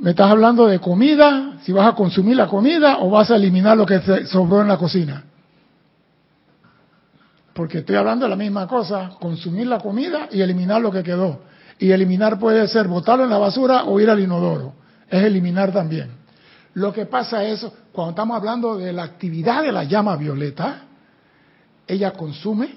[0.00, 1.58] ¿Me estás hablando de comida?
[1.62, 4.76] Si vas a consumir la comida o vas a eliminar lo que sobró en la
[4.76, 5.22] cocina.
[7.54, 11.42] Porque estoy hablando de la misma cosa, consumir la comida y eliminar lo que quedó.
[11.78, 14.72] Y eliminar puede ser botarlo en la basura o ir al inodoro.
[15.08, 16.10] Es eliminar también.
[16.74, 20.86] Lo que pasa es, cuando estamos hablando de la actividad de la llama violeta,
[21.90, 22.68] ella consume,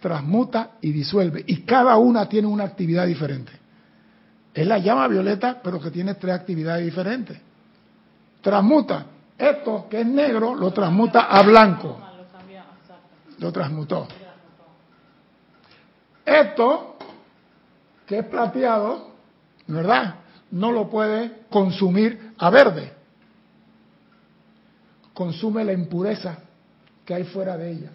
[0.00, 1.44] transmuta y disuelve.
[1.46, 3.52] Y cada una tiene una actividad diferente.
[4.52, 7.38] Es la llama violeta, pero que tiene tres actividades diferentes.
[8.40, 9.06] Transmuta.
[9.38, 11.98] Esto que es negro lo transmuta a blanco.
[13.38, 14.08] Lo transmutó.
[16.24, 16.96] Esto
[18.06, 19.12] que es plateado,
[19.68, 20.16] ¿verdad?
[20.50, 22.92] No lo puede consumir a verde.
[25.14, 26.38] Consume la impureza
[27.12, 27.90] hay fuera de ella.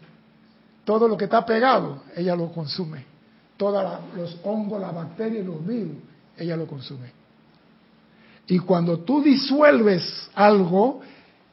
[0.83, 3.05] Todo lo que está pegado, ella lo consume.
[3.57, 5.97] Todos los hongos, las bacterias los virus,
[6.37, 7.11] ella lo consume.
[8.47, 11.01] Y cuando tú disuelves algo,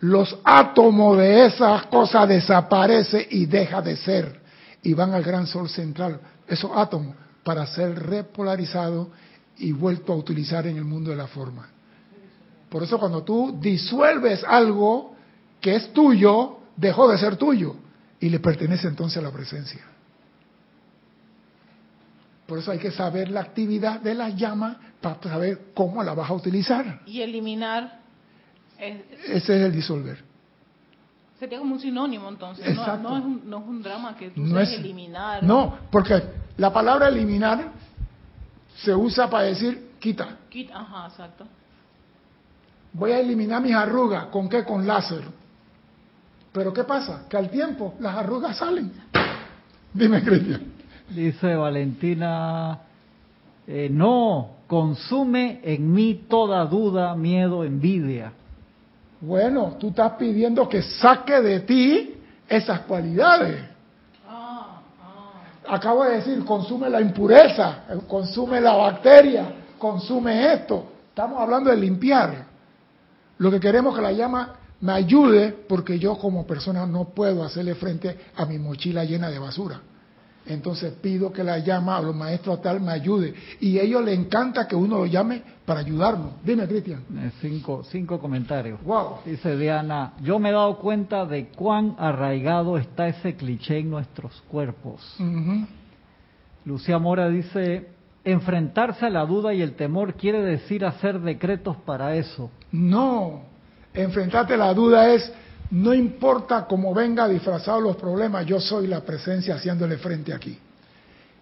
[0.00, 4.40] los átomos de esas cosas desaparecen y deja de ser.
[4.82, 9.08] Y van al gran sol central, esos átomos, para ser repolarizados
[9.58, 11.68] y vuelto a utilizar en el mundo de la forma.
[12.68, 15.14] Por eso cuando tú disuelves algo
[15.60, 17.76] que es tuyo, dejó de ser tuyo
[18.20, 19.80] y le pertenece entonces a la presencia.
[22.46, 26.28] Por eso hay que saber la actividad de la llama para saber cómo la vas
[26.30, 27.00] a utilizar.
[27.06, 28.00] Y eliminar
[28.78, 30.22] es- Ese es el disolver.
[31.38, 32.64] sería como un sinónimo entonces.
[32.74, 33.08] No, Exacto.
[33.10, 35.42] no es un, no es un drama que tú No es- eliminar.
[35.42, 36.22] No, porque
[36.56, 37.72] la palabra eliminar
[38.76, 40.36] se usa para decir quita.
[40.50, 41.46] Quit- Ajá, exacto.
[42.92, 44.26] Voy a eliminar mis arrugas.
[44.26, 44.64] ¿Con qué?
[44.64, 45.24] Con láser.
[46.54, 47.24] Pero ¿qué pasa?
[47.28, 48.92] Que al tiempo las arrugas salen.
[49.92, 50.62] Dime, Cristian.
[51.10, 52.78] Dice Valentina,
[53.66, 58.32] eh, no, consume en mí toda duda, miedo, envidia.
[59.20, 62.14] Bueno, tú estás pidiendo que saque de ti
[62.48, 63.60] esas cualidades.
[65.66, 69.46] Acabo de decir, consume la impureza, eh, consume la bacteria,
[69.76, 70.84] consume esto.
[71.08, 72.44] Estamos hablando de limpiar.
[73.38, 77.74] Lo que queremos que la llama me ayude porque yo como persona no puedo hacerle
[77.74, 79.80] frente a mi mochila llena de basura.
[80.46, 83.34] Entonces pido que la llama a los maestros tal me ayude.
[83.60, 86.32] Y a ellos les encanta que uno lo llame para ayudarnos.
[86.44, 87.02] Dime, Cristian.
[87.16, 88.82] Eh, cinco, cinco comentarios.
[88.84, 89.20] Wow.
[89.24, 94.42] Dice Diana, yo me he dado cuenta de cuán arraigado está ese cliché en nuestros
[94.48, 95.00] cuerpos.
[96.66, 97.88] Lucía Mora dice,
[98.24, 102.50] enfrentarse a la duda y el temor quiere decir hacer decretos para eso.
[102.70, 103.42] No,
[103.94, 105.30] enfrentarte la duda es,
[105.70, 110.58] no importa cómo venga disfrazado los problemas, yo soy la presencia haciéndole frente aquí.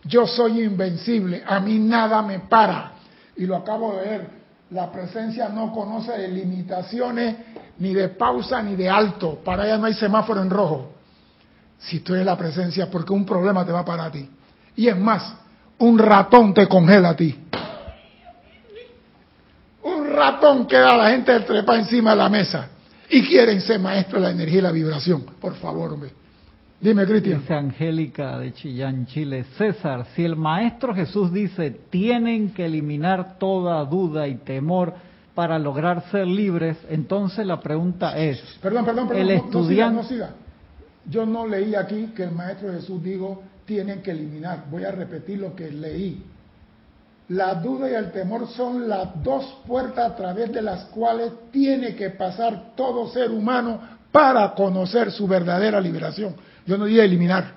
[0.04, 2.92] Yo soy invencible, a mí nada me para.
[3.36, 4.28] Y lo acabo de ver,
[4.70, 7.36] la presencia no conoce de limitaciones,
[7.78, 9.40] ni de pausa, ni de alto.
[9.44, 10.92] Para ella no hay semáforo en rojo.
[11.78, 14.28] Si tú eres la presencia, porque un problema te va a parar a ti.
[14.76, 15.34] Y es más,
[15.78, 17.38] un ratón te congela a ti.
[20.12, 22.68] Ratón que da la gente de trepa encima de la mesa
[23.10, 25.24] y quieren ser maestros de la energía y la vibración.
[25.40, 26.10] Por favor, hombre.
[26.80, 27.40] Dime, Cristian.
[27.40, 29.44] Dice Angélica de Chillán, Chile.
[29.56, 34.92] César, si el Maestro Jesús dice, tienen que eliminar toda duda y temor
[35.34, 39.28] para lograr ser libres, entonces la pregunta es, Perdón, perdón, perdón.
[39.30, 40.30] El no- no siga, estudiante- no siga.
[41.08, 44.64] Yo no leí aquí que el Maestro Jesús dijo tienen que eliminar.
[44.70, 46.20] Voy a repetir lo que leí.
[47.32, 51.94] La duda y el temor son las dos puertas a través de las cuales tiene
[51.94, 53.80] que pasar todo ser humano
[54.10, 56.34] para conocer su verdadera liberación.
[56.66, 57.54] Yo no dije eliminar.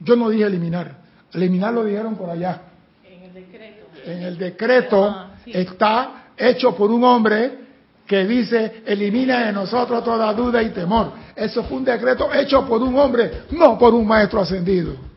[0.00, 0.96] Yo no dije eliminar.
[1.32, 2.62] Eliminar lo dijeron por allá.
[3.04, 3.86] En el decreto.
[4.04, 5.52] En el decreto Ah, sí.
[5.54, 7.58] está hecho por un hombre
[8.04, 11.12] que dice, elimina de nosotros toda duda y temor.
[11.36, 15.09] Eso fue un decreto hecho por un hombre, no por un maestro ascendido.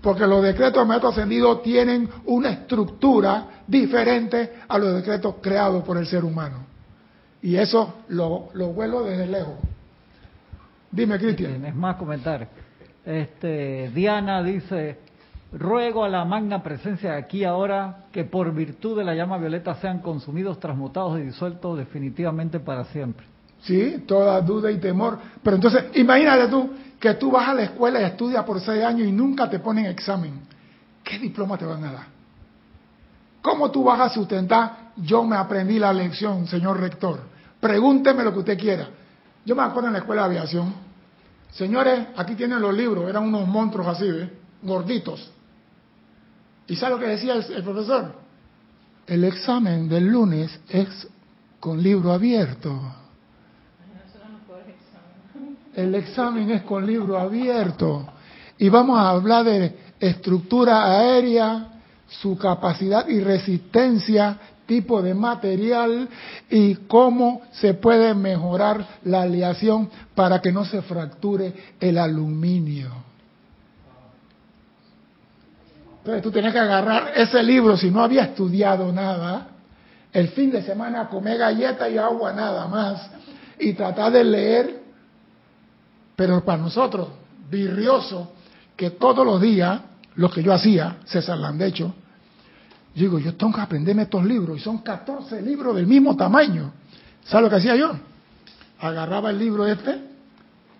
[0.00, 5.96] Porque los decretos del maestro ascendido tienen una estructura diferente a los decretos creados por
[5.96, 6.66] el ser humano.
[7.42, 9.54] Y eso lo, lo vuelo desde lejos.
[10.90, 11.52] Dime, Cristian.
[11.52, 12.48] Tienes más comentarios.
[13.04, 14.98] Este, Diana dice,
[15.52, 19.74] ruego a la magna presencia de aquí ahora que por virtud de la llama violeta
[19.76, 23.26] sean consumidos, transmutados y disueltos definitivamente para siempre.
[23.62, 25.18] Sí, toda duda y temor.
[25.42, 29.06] Pero entonces, imagínate tú que tú vas a la escuela y estudias por seis años
[29.06, 30.40] y nunca te ponen examen.
[31.04, 32.06] ¿Qué diploma te van a dar?
[33.40, 34.92] ¿Cómo tú vas a sustentar?
[34.96, 37.20] Yo me aprendí la lección, señor rector.
[37.60, 38.88] Pregúnteme lo que usted quiera.
[39.44, 40.74] Yo me acuerdo en la escuela de aviación.
[41.52, 44.06] Señores, aquí tienen los libros, eran unos monstruos así.
[44.62, 45.30] Gorditos.
[46.66, 48.12] ¿Y sabe lo que decía el profesor?
[49.06, 51.08] El examen del lunes es
[51.60, 52.78] con libro abierto.
[55.78, 58.04] El examen es con libro abierto.
[58.58, 61.68] Y vamos a hablar de estructura aérea,
[62.08, 66.08] su capacidad y resistencia, tipo de material
[66.50, 72.90] y cómo se puede mejorar la aleación para que no se fracture el aluminio.
[75.98, 79.46] Entonces tú tenías que agarrar ese libro si no había estudiado nada,
[80.12, 83.10] el fin de semana comer galleta y agua nada más
[83.60, 84.77] y tratar de leer
[86.18, 87.10] pero para nosotros,
[87.48, 88.32] virrioso,
[88.74, 89.80] que todos los días,
[90.16, 91.94] lo que yo hacía, César Landecho,
[92.92, 96.72] digo, yo tengo que aprenderme estos libros, y son 14 libros del mismo tamaño.
[97.22, 97.92] ¿Sabes lo que hacía yo?
[98.80, 99.96] Agarraba el libro este,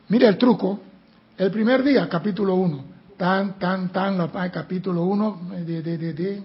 [0.08, 0.80] mire el truco,
[1.36, 2.84] el primer día, capítulo 1,
[3.16, 6.42] tan, tan, tan, capítulo 1, de, de, de,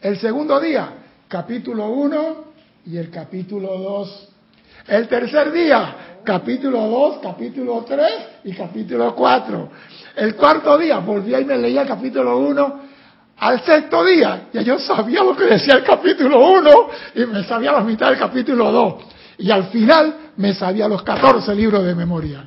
[0.00, 0.94] el segundo día,
[1.28, 2.44] capítulo 1
[2.86, 4.28] y el capítulo 2.
[4.88, 8.10] El tercer día, capítulo 2, capítulo 3
[8.44, 9.68] y capítulo 4.
[10.16, 12.80] El cuarto día, volvía y me leía el capítulo 1.
[13.36, 16.70] Al sexto día, ya yo sabía lo que decía el capítulo 1
[17.16, 18.94] y me sabía la mitad del capítulo 2.
[19.38, 22.46] Y al final me sabía los 14 libros de memoria.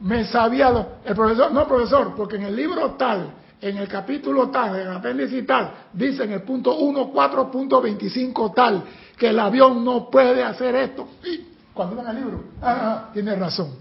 [0.00, 4.48] Me sabía los, el profesor, no profesor, porque en el libro tal, en el capítulo
[4.50, 8.84] tal, en el apéndice tal, dice en el punto 1, 4.25 tal,
[9.16, 11.08] que el avión no puede hacer esto.
[11.24, 13.74] Y cuando ven el libro, ah, ah, tiene razón.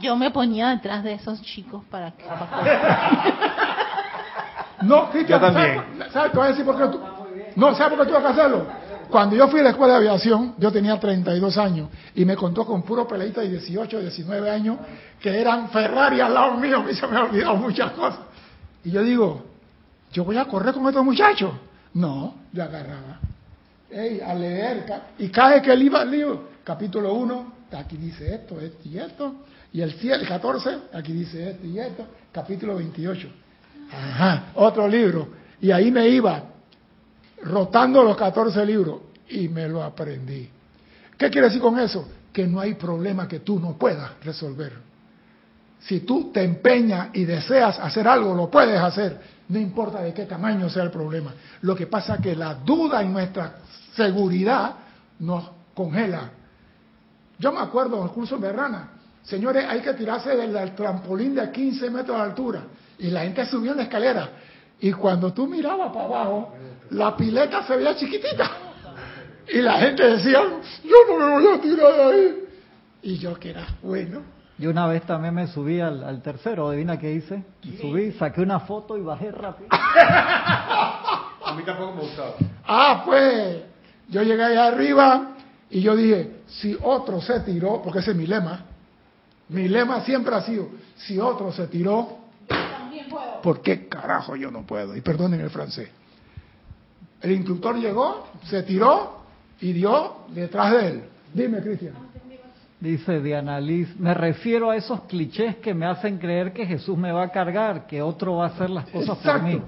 [0.00, 2.24] Yo me ponía detrás de esos chicos para que...
[4.82, 5.82] No, Cristian, Yo también.
[5.98, 6.12] ¿sabes?
[6.12, 6.32] ¿sabes?
[6.32, 7.00] Te voy a decir por qué tú.
[7.56, 8.66] No, ¿sabes por qué tuve que hacerlo?
[9.10, 12.64] Cuando yo fui a la escuela de aviación, yo tenía 32 años y me contó
[12.64, 14.78] con puro peladito de 18, 19 años
[15.20, 18.20] que eran Ferrari al lado mío, a se me han olvidado muchas cosas.
[18.84, 19.44] Y yo digo,
[20.12, 21.52] ¿yo voy a correr con estos muchachos?
[21.94, 23.20] No, yo agarraba.
[23.90, 24.84] Ey, a leer,
[25.18, 29.34] y vez que él iba al libro, capítulo 1, aquí dice esto, esto y esto,
[29.72, 33.28] y el 7, el 14, aquí dice esto y esto, capítulo 28.
[33.92, 35.28] Ajá, otro libro.
[35.60, 36.42] Y ahí me iba
[37.46, 40.48] rotando los 14 libros y me lo aprendí.
[41.16, 42.06] ¿Qué quiere decir con eso?
[42.32, 44.72] Que no hay problema que tú no puedas resolver.
[45.80, 49.20] Si tú te empeñas y deseas hacer algo, lo puedes hacer.
[49.48, 51.32] No importa de qué tamaño sea el problema.
[51.62, 53.56] Lo que pasa es que la duda en nuestra
[53.94, 54.74] seguridad
[55.20, 56.30] nos congela.
[57.38, 58.90] Yo me acuerdo del curso en Berrana.
[59.22, 62.62] Señores, hay que tirarse del, del trampolín de 15 metros de altura.
[62.98, 64.30] Y la gente subió en la escalera.
[64.80, 66.54] Y cuando tú mirabas para abajo,
[66.90, 68.50] la pileta se veía chiquitita.
[69.48, 70.40] Y la gente decía,
[70.84, 72.44] yo no me voy a tirar de ahí.
[73.02, 74.22] Y yo que era bueno.
[74.58, 77.44] Yo una vez también me subí al, al tercero, adivina qué hice.
[77.80, 79.68] Subí, saqué una foto y bajé rápido.
[79.70, 82.34] A mí tampoco me gustaba.
[82.66, 83.62] Ah, pues
[84.08, 85.36] yo llegué allá arriba
[85.70, 88.64] y yo dije, si otro se tiró, porque ese es mi lema,
[89.48, 92.18] mi lema siempre ha sido, si otro se tiró,
[93.42, 94.96] ¿por qué carajo yo no puedo?
[94.96, 95.90] Y perdonen el francés.
[97.26, 99.16] El instructor llegó, se tiró
[99.60, 101.02] y dio detrás de él.
[101.34, 101.94] Dime, Cristian.
[102.78, 107.10] Dice Diana Liz, me refiero a esos clichés que me hacen creer que Jesús me
[107.10, 109.60] va a cargar, que otro va a hacer las cosas por mí.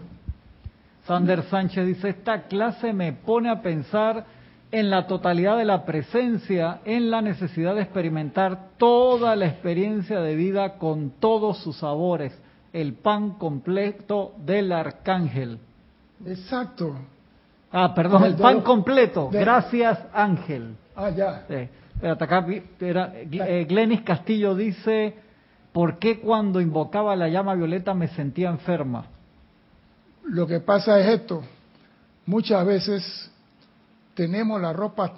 [1.05, 4.25] Sander Sánchez dice, esta clase me pone a pensar
[4.71, 10.37] en la totalidad de la presencia, en la necesidad de experimentar toda la experiencia de
[10.37, 12.41] vida con todos sus sabores,
[12.73, 15.59] el pan completo del arcángel.
[16.25, 16.95] Exacto.
[17.73, 19.29] Ah, perdón, el pan completo.
[19.31, 20.75] de- Gracias, Ángel.
[20.97, 21.45] Ah, ya.
[21.49, 21.69] Sí.
[21.95, 22.47] Espérate, acá
[22.81, 25.15] era, eh, Glenis Castillo dice,
[25.73, 29.05] ¿por qué cuando invocaba la llama violeta me sentía enferma?
[30.25, 31.43] Lo que pasa es esto.
[32.27, 33.31] Muchas veces
[34.15, 35.13] tenemos la ropa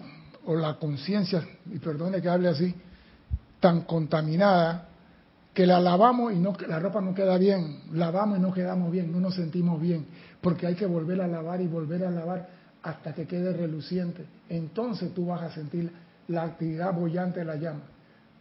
[0.46, 1.42] o la conciencia,
[1.72, 2.74] y perdone que hable así,
[3.60, 4.88] tan contaminada
[5.54, 9.10] que la lavamos y no, la ropa no queda bien, lavamos y no quedamos bien,
[9.10, 10.06] no nos sentimos bien,
[10.40, 12.48] porque hay que volver a lavar y volver a lavar
[12.82, 14.24] hasta que quede reluciente.
[14.48, 15.92] Entonces tú vas a sentir
[16.28, 17.82] la actividad bollante de la llama.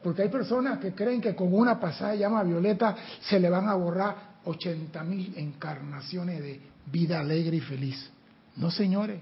[0.04, 3.76] Porque hay personas que creen que con una pasada llama violeta se le van a
[3.76, 8.10] borrar 80 mil encarnaciones de vida alegre y feliz.
[8.56, 9.20] No, señores,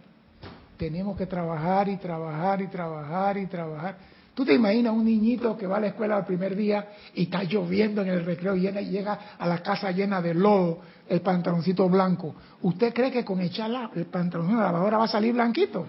[0.77, 3.97] tenemos que trabajar y trabajar y trabajar y trabajar.
[4.38, 7.41] ¿Tú te imaginas un niñito que va a la escuela el primer día y está
[7.41, 10.77] lloviendo en el recreo y llega- a la casa llena de lodo,
[11.09, 12.35] el pantaloncito blanco?
[12.61, 15.88] ¿Usted cree que con echar la- el pantaloncito a la lavadora va a salir blanquito?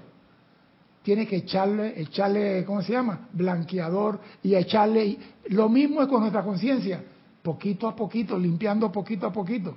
[1.02, 3.28] Tiene que echarle, echarle, ¿cómo se llama?
[3.34, 5.04] Blanqueador y echarle.
[5.04, 5.18] y-
[5.50, 7.04] Lo mismo es con nuestra conciencia,
[7.42, 9.74] poquito a poquito, limpiando poquito a poquito.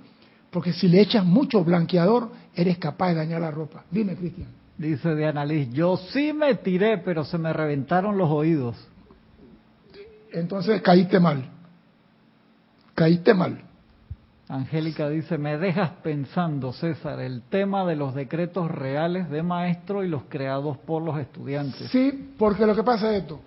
[0.50, 3.84] Porque si le echas mucho blanqueador, eres capaz de dañar la ropa.
[3.92, 4.61] Dime, Cristian.
[4.82, 8.76] Dice Diana Liz, yo sí me tiré, pero se me reventaron los oídos.
[10.32, 11.48] Entonces caíste mal.
[12.96, 13.62] Caíste mal.
[14.48, 20.08] Angélica dice, me dejas pensando, César, el tema de los decretos reales de maestro y
[20.08, 21.92] los creados por los estudiantes.
[21.92, 23.40] Sí, porque lo que pasa es esto.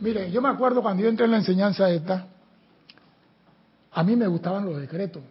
[0.00, 2.26] Mire, yo me acuerdo cuando yo entré en la enseñanza esta,
[3.92, 5.22] a mí me gustaban los decretos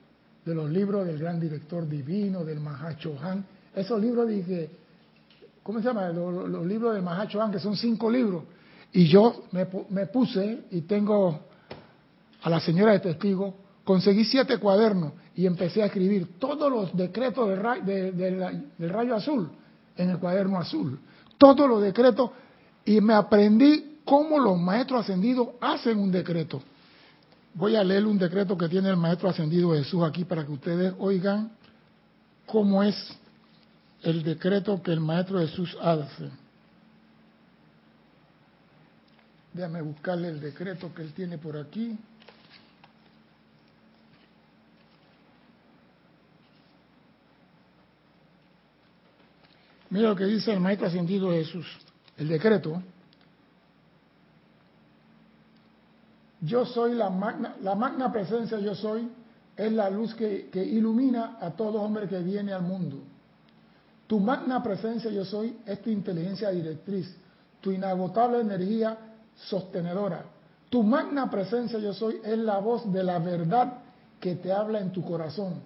[0.44, 3.46] de los libros del gran director divino, del Mahacho Han.
[3.76, 4.72] Esos libros dije,
[5.70, 6.10] ¿cómo se llama?
[6.10, 8.42] Los, libros del Mahacho que son cinco libros.
[8.92, 11.42] Y yo me, me puse y tengo
[12.42, 13.54] a la señora de testigo,
[13.84, 18.90] conseguí siete cuadernos y empecé a escribir todos los decretos del, ra- de- de del
[18.90, 19.48] rayo azul
[19.96, 20.98] en el cuaderno azul.
[21.38, 22.32] Todos los decretos
[22.84, 26.64] y me aprendí cómo los maestros ascendidos hacen un decreto.
[27.54, 30.96] Voy a leer un decreto que tiene el maestro ascendido Jesús aquí para que ustedes
[30.98, 31.52] oigan
[32.48, 32.96] cómo es
[34.04, 36.30] el decreto que el maestro Jesús hace.
[39.54, 41.98] Déjame buscarle el decreto que él tiene por aquí.
[49.90, 51.66] Mira lo que dice el maestro ascendido Jesús,
[52.18, 52.82] el decreto.
[56.42, 59.10] Yo soy la magna, la magna presencia, yo soy,
[59.58, 63.04] es la luz que, que ilumina a todo hombre que viene al mundo.
[64.10, 67.16] Tu magna presencia, yo soy, es tu inteligencia directriz,
[67.62, 68.98] tu inagotable energía
[69.36, 70.26] sostenedora.
[70.68, 73.72] Tu magna presencia, yo soy, es la voz de la verdad
[74.20, 75.62] que te habla en tu corazón,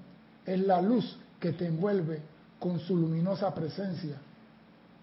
[0.45, 2.21] es la luz que te envuelve
[2.59, 4.17] con su luminosa presencia.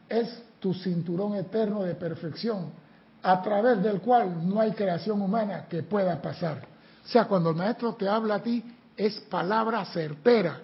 [0.07, 2.67] Es tu cinturón eterno de perfección,
[3.23, 6.59] a través del cual no hay creación humana que pueda pasar.
[7.03, 8.63] O sea, cuando el maestro te habla a ti,
[8.99, 10.61] es palabra certera.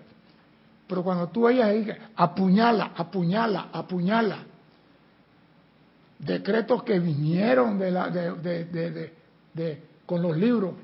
[0.86, 4.38] Pero cuando tú vayas ahí, apuñala, apuñala, apuñala.
[6.18, 8.76] Decretos que vinieron de
[10.06, 10.74] con los libros.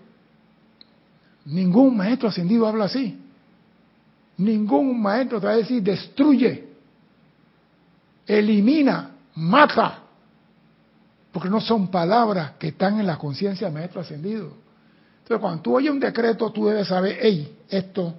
[1.44, 3.18] Ningún maestro ascendido habla así.
[4.36, 6.68] Ningún maestro te va a decir destruye,
[8.26, 10.00] elimina, mata.
[11.30, 14.52] Porque no son palabras que están en la conciencia del maestro ascendido.
[15.22, 18.14] Entonces, cuando tú oyes un decreto, tú debes saber, hey, esto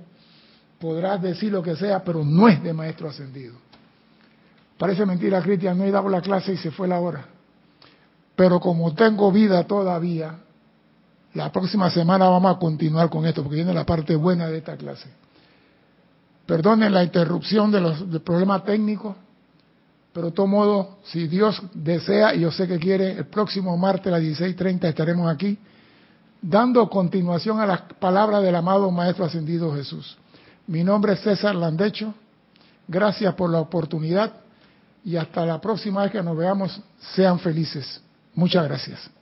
[0.83, 3.53] podrás decir lo que sea, pero no es de maestro ascendido.
[4.77, 7.25] Parece mentira, Cristian, no he dado la clase y se fue la hora.
[8.35, 10.39] Pero como tengo vida todavía,
[11.35, 14.75] la próxima semana vamos a continuar con esto, porque viene la parte buena de esta
[14.75, 15.07] clase.
[16.45, 19.15] Perdonen la interrupción de los del problema técnico,
[20.11, 24.07] pero de todo modo, si Dios desea, y yo sé que quiere, el próximo martes
[24.07, 25.57] a las 16.30 estaremos aquí,
[26.41, 30.17] dando continuación a las palabras del amado Maestro Ascendido Jesús.
[30.67, 32.13] Mi nombre es César Landecho,
[32.87, 34.31] gracias por la oportunidad
[35.03, 36.81] y hasta la próxima vez que nos veamos,
[37.13, 38.01] sean felices.
[38.33, 39.11] Muchas gracias.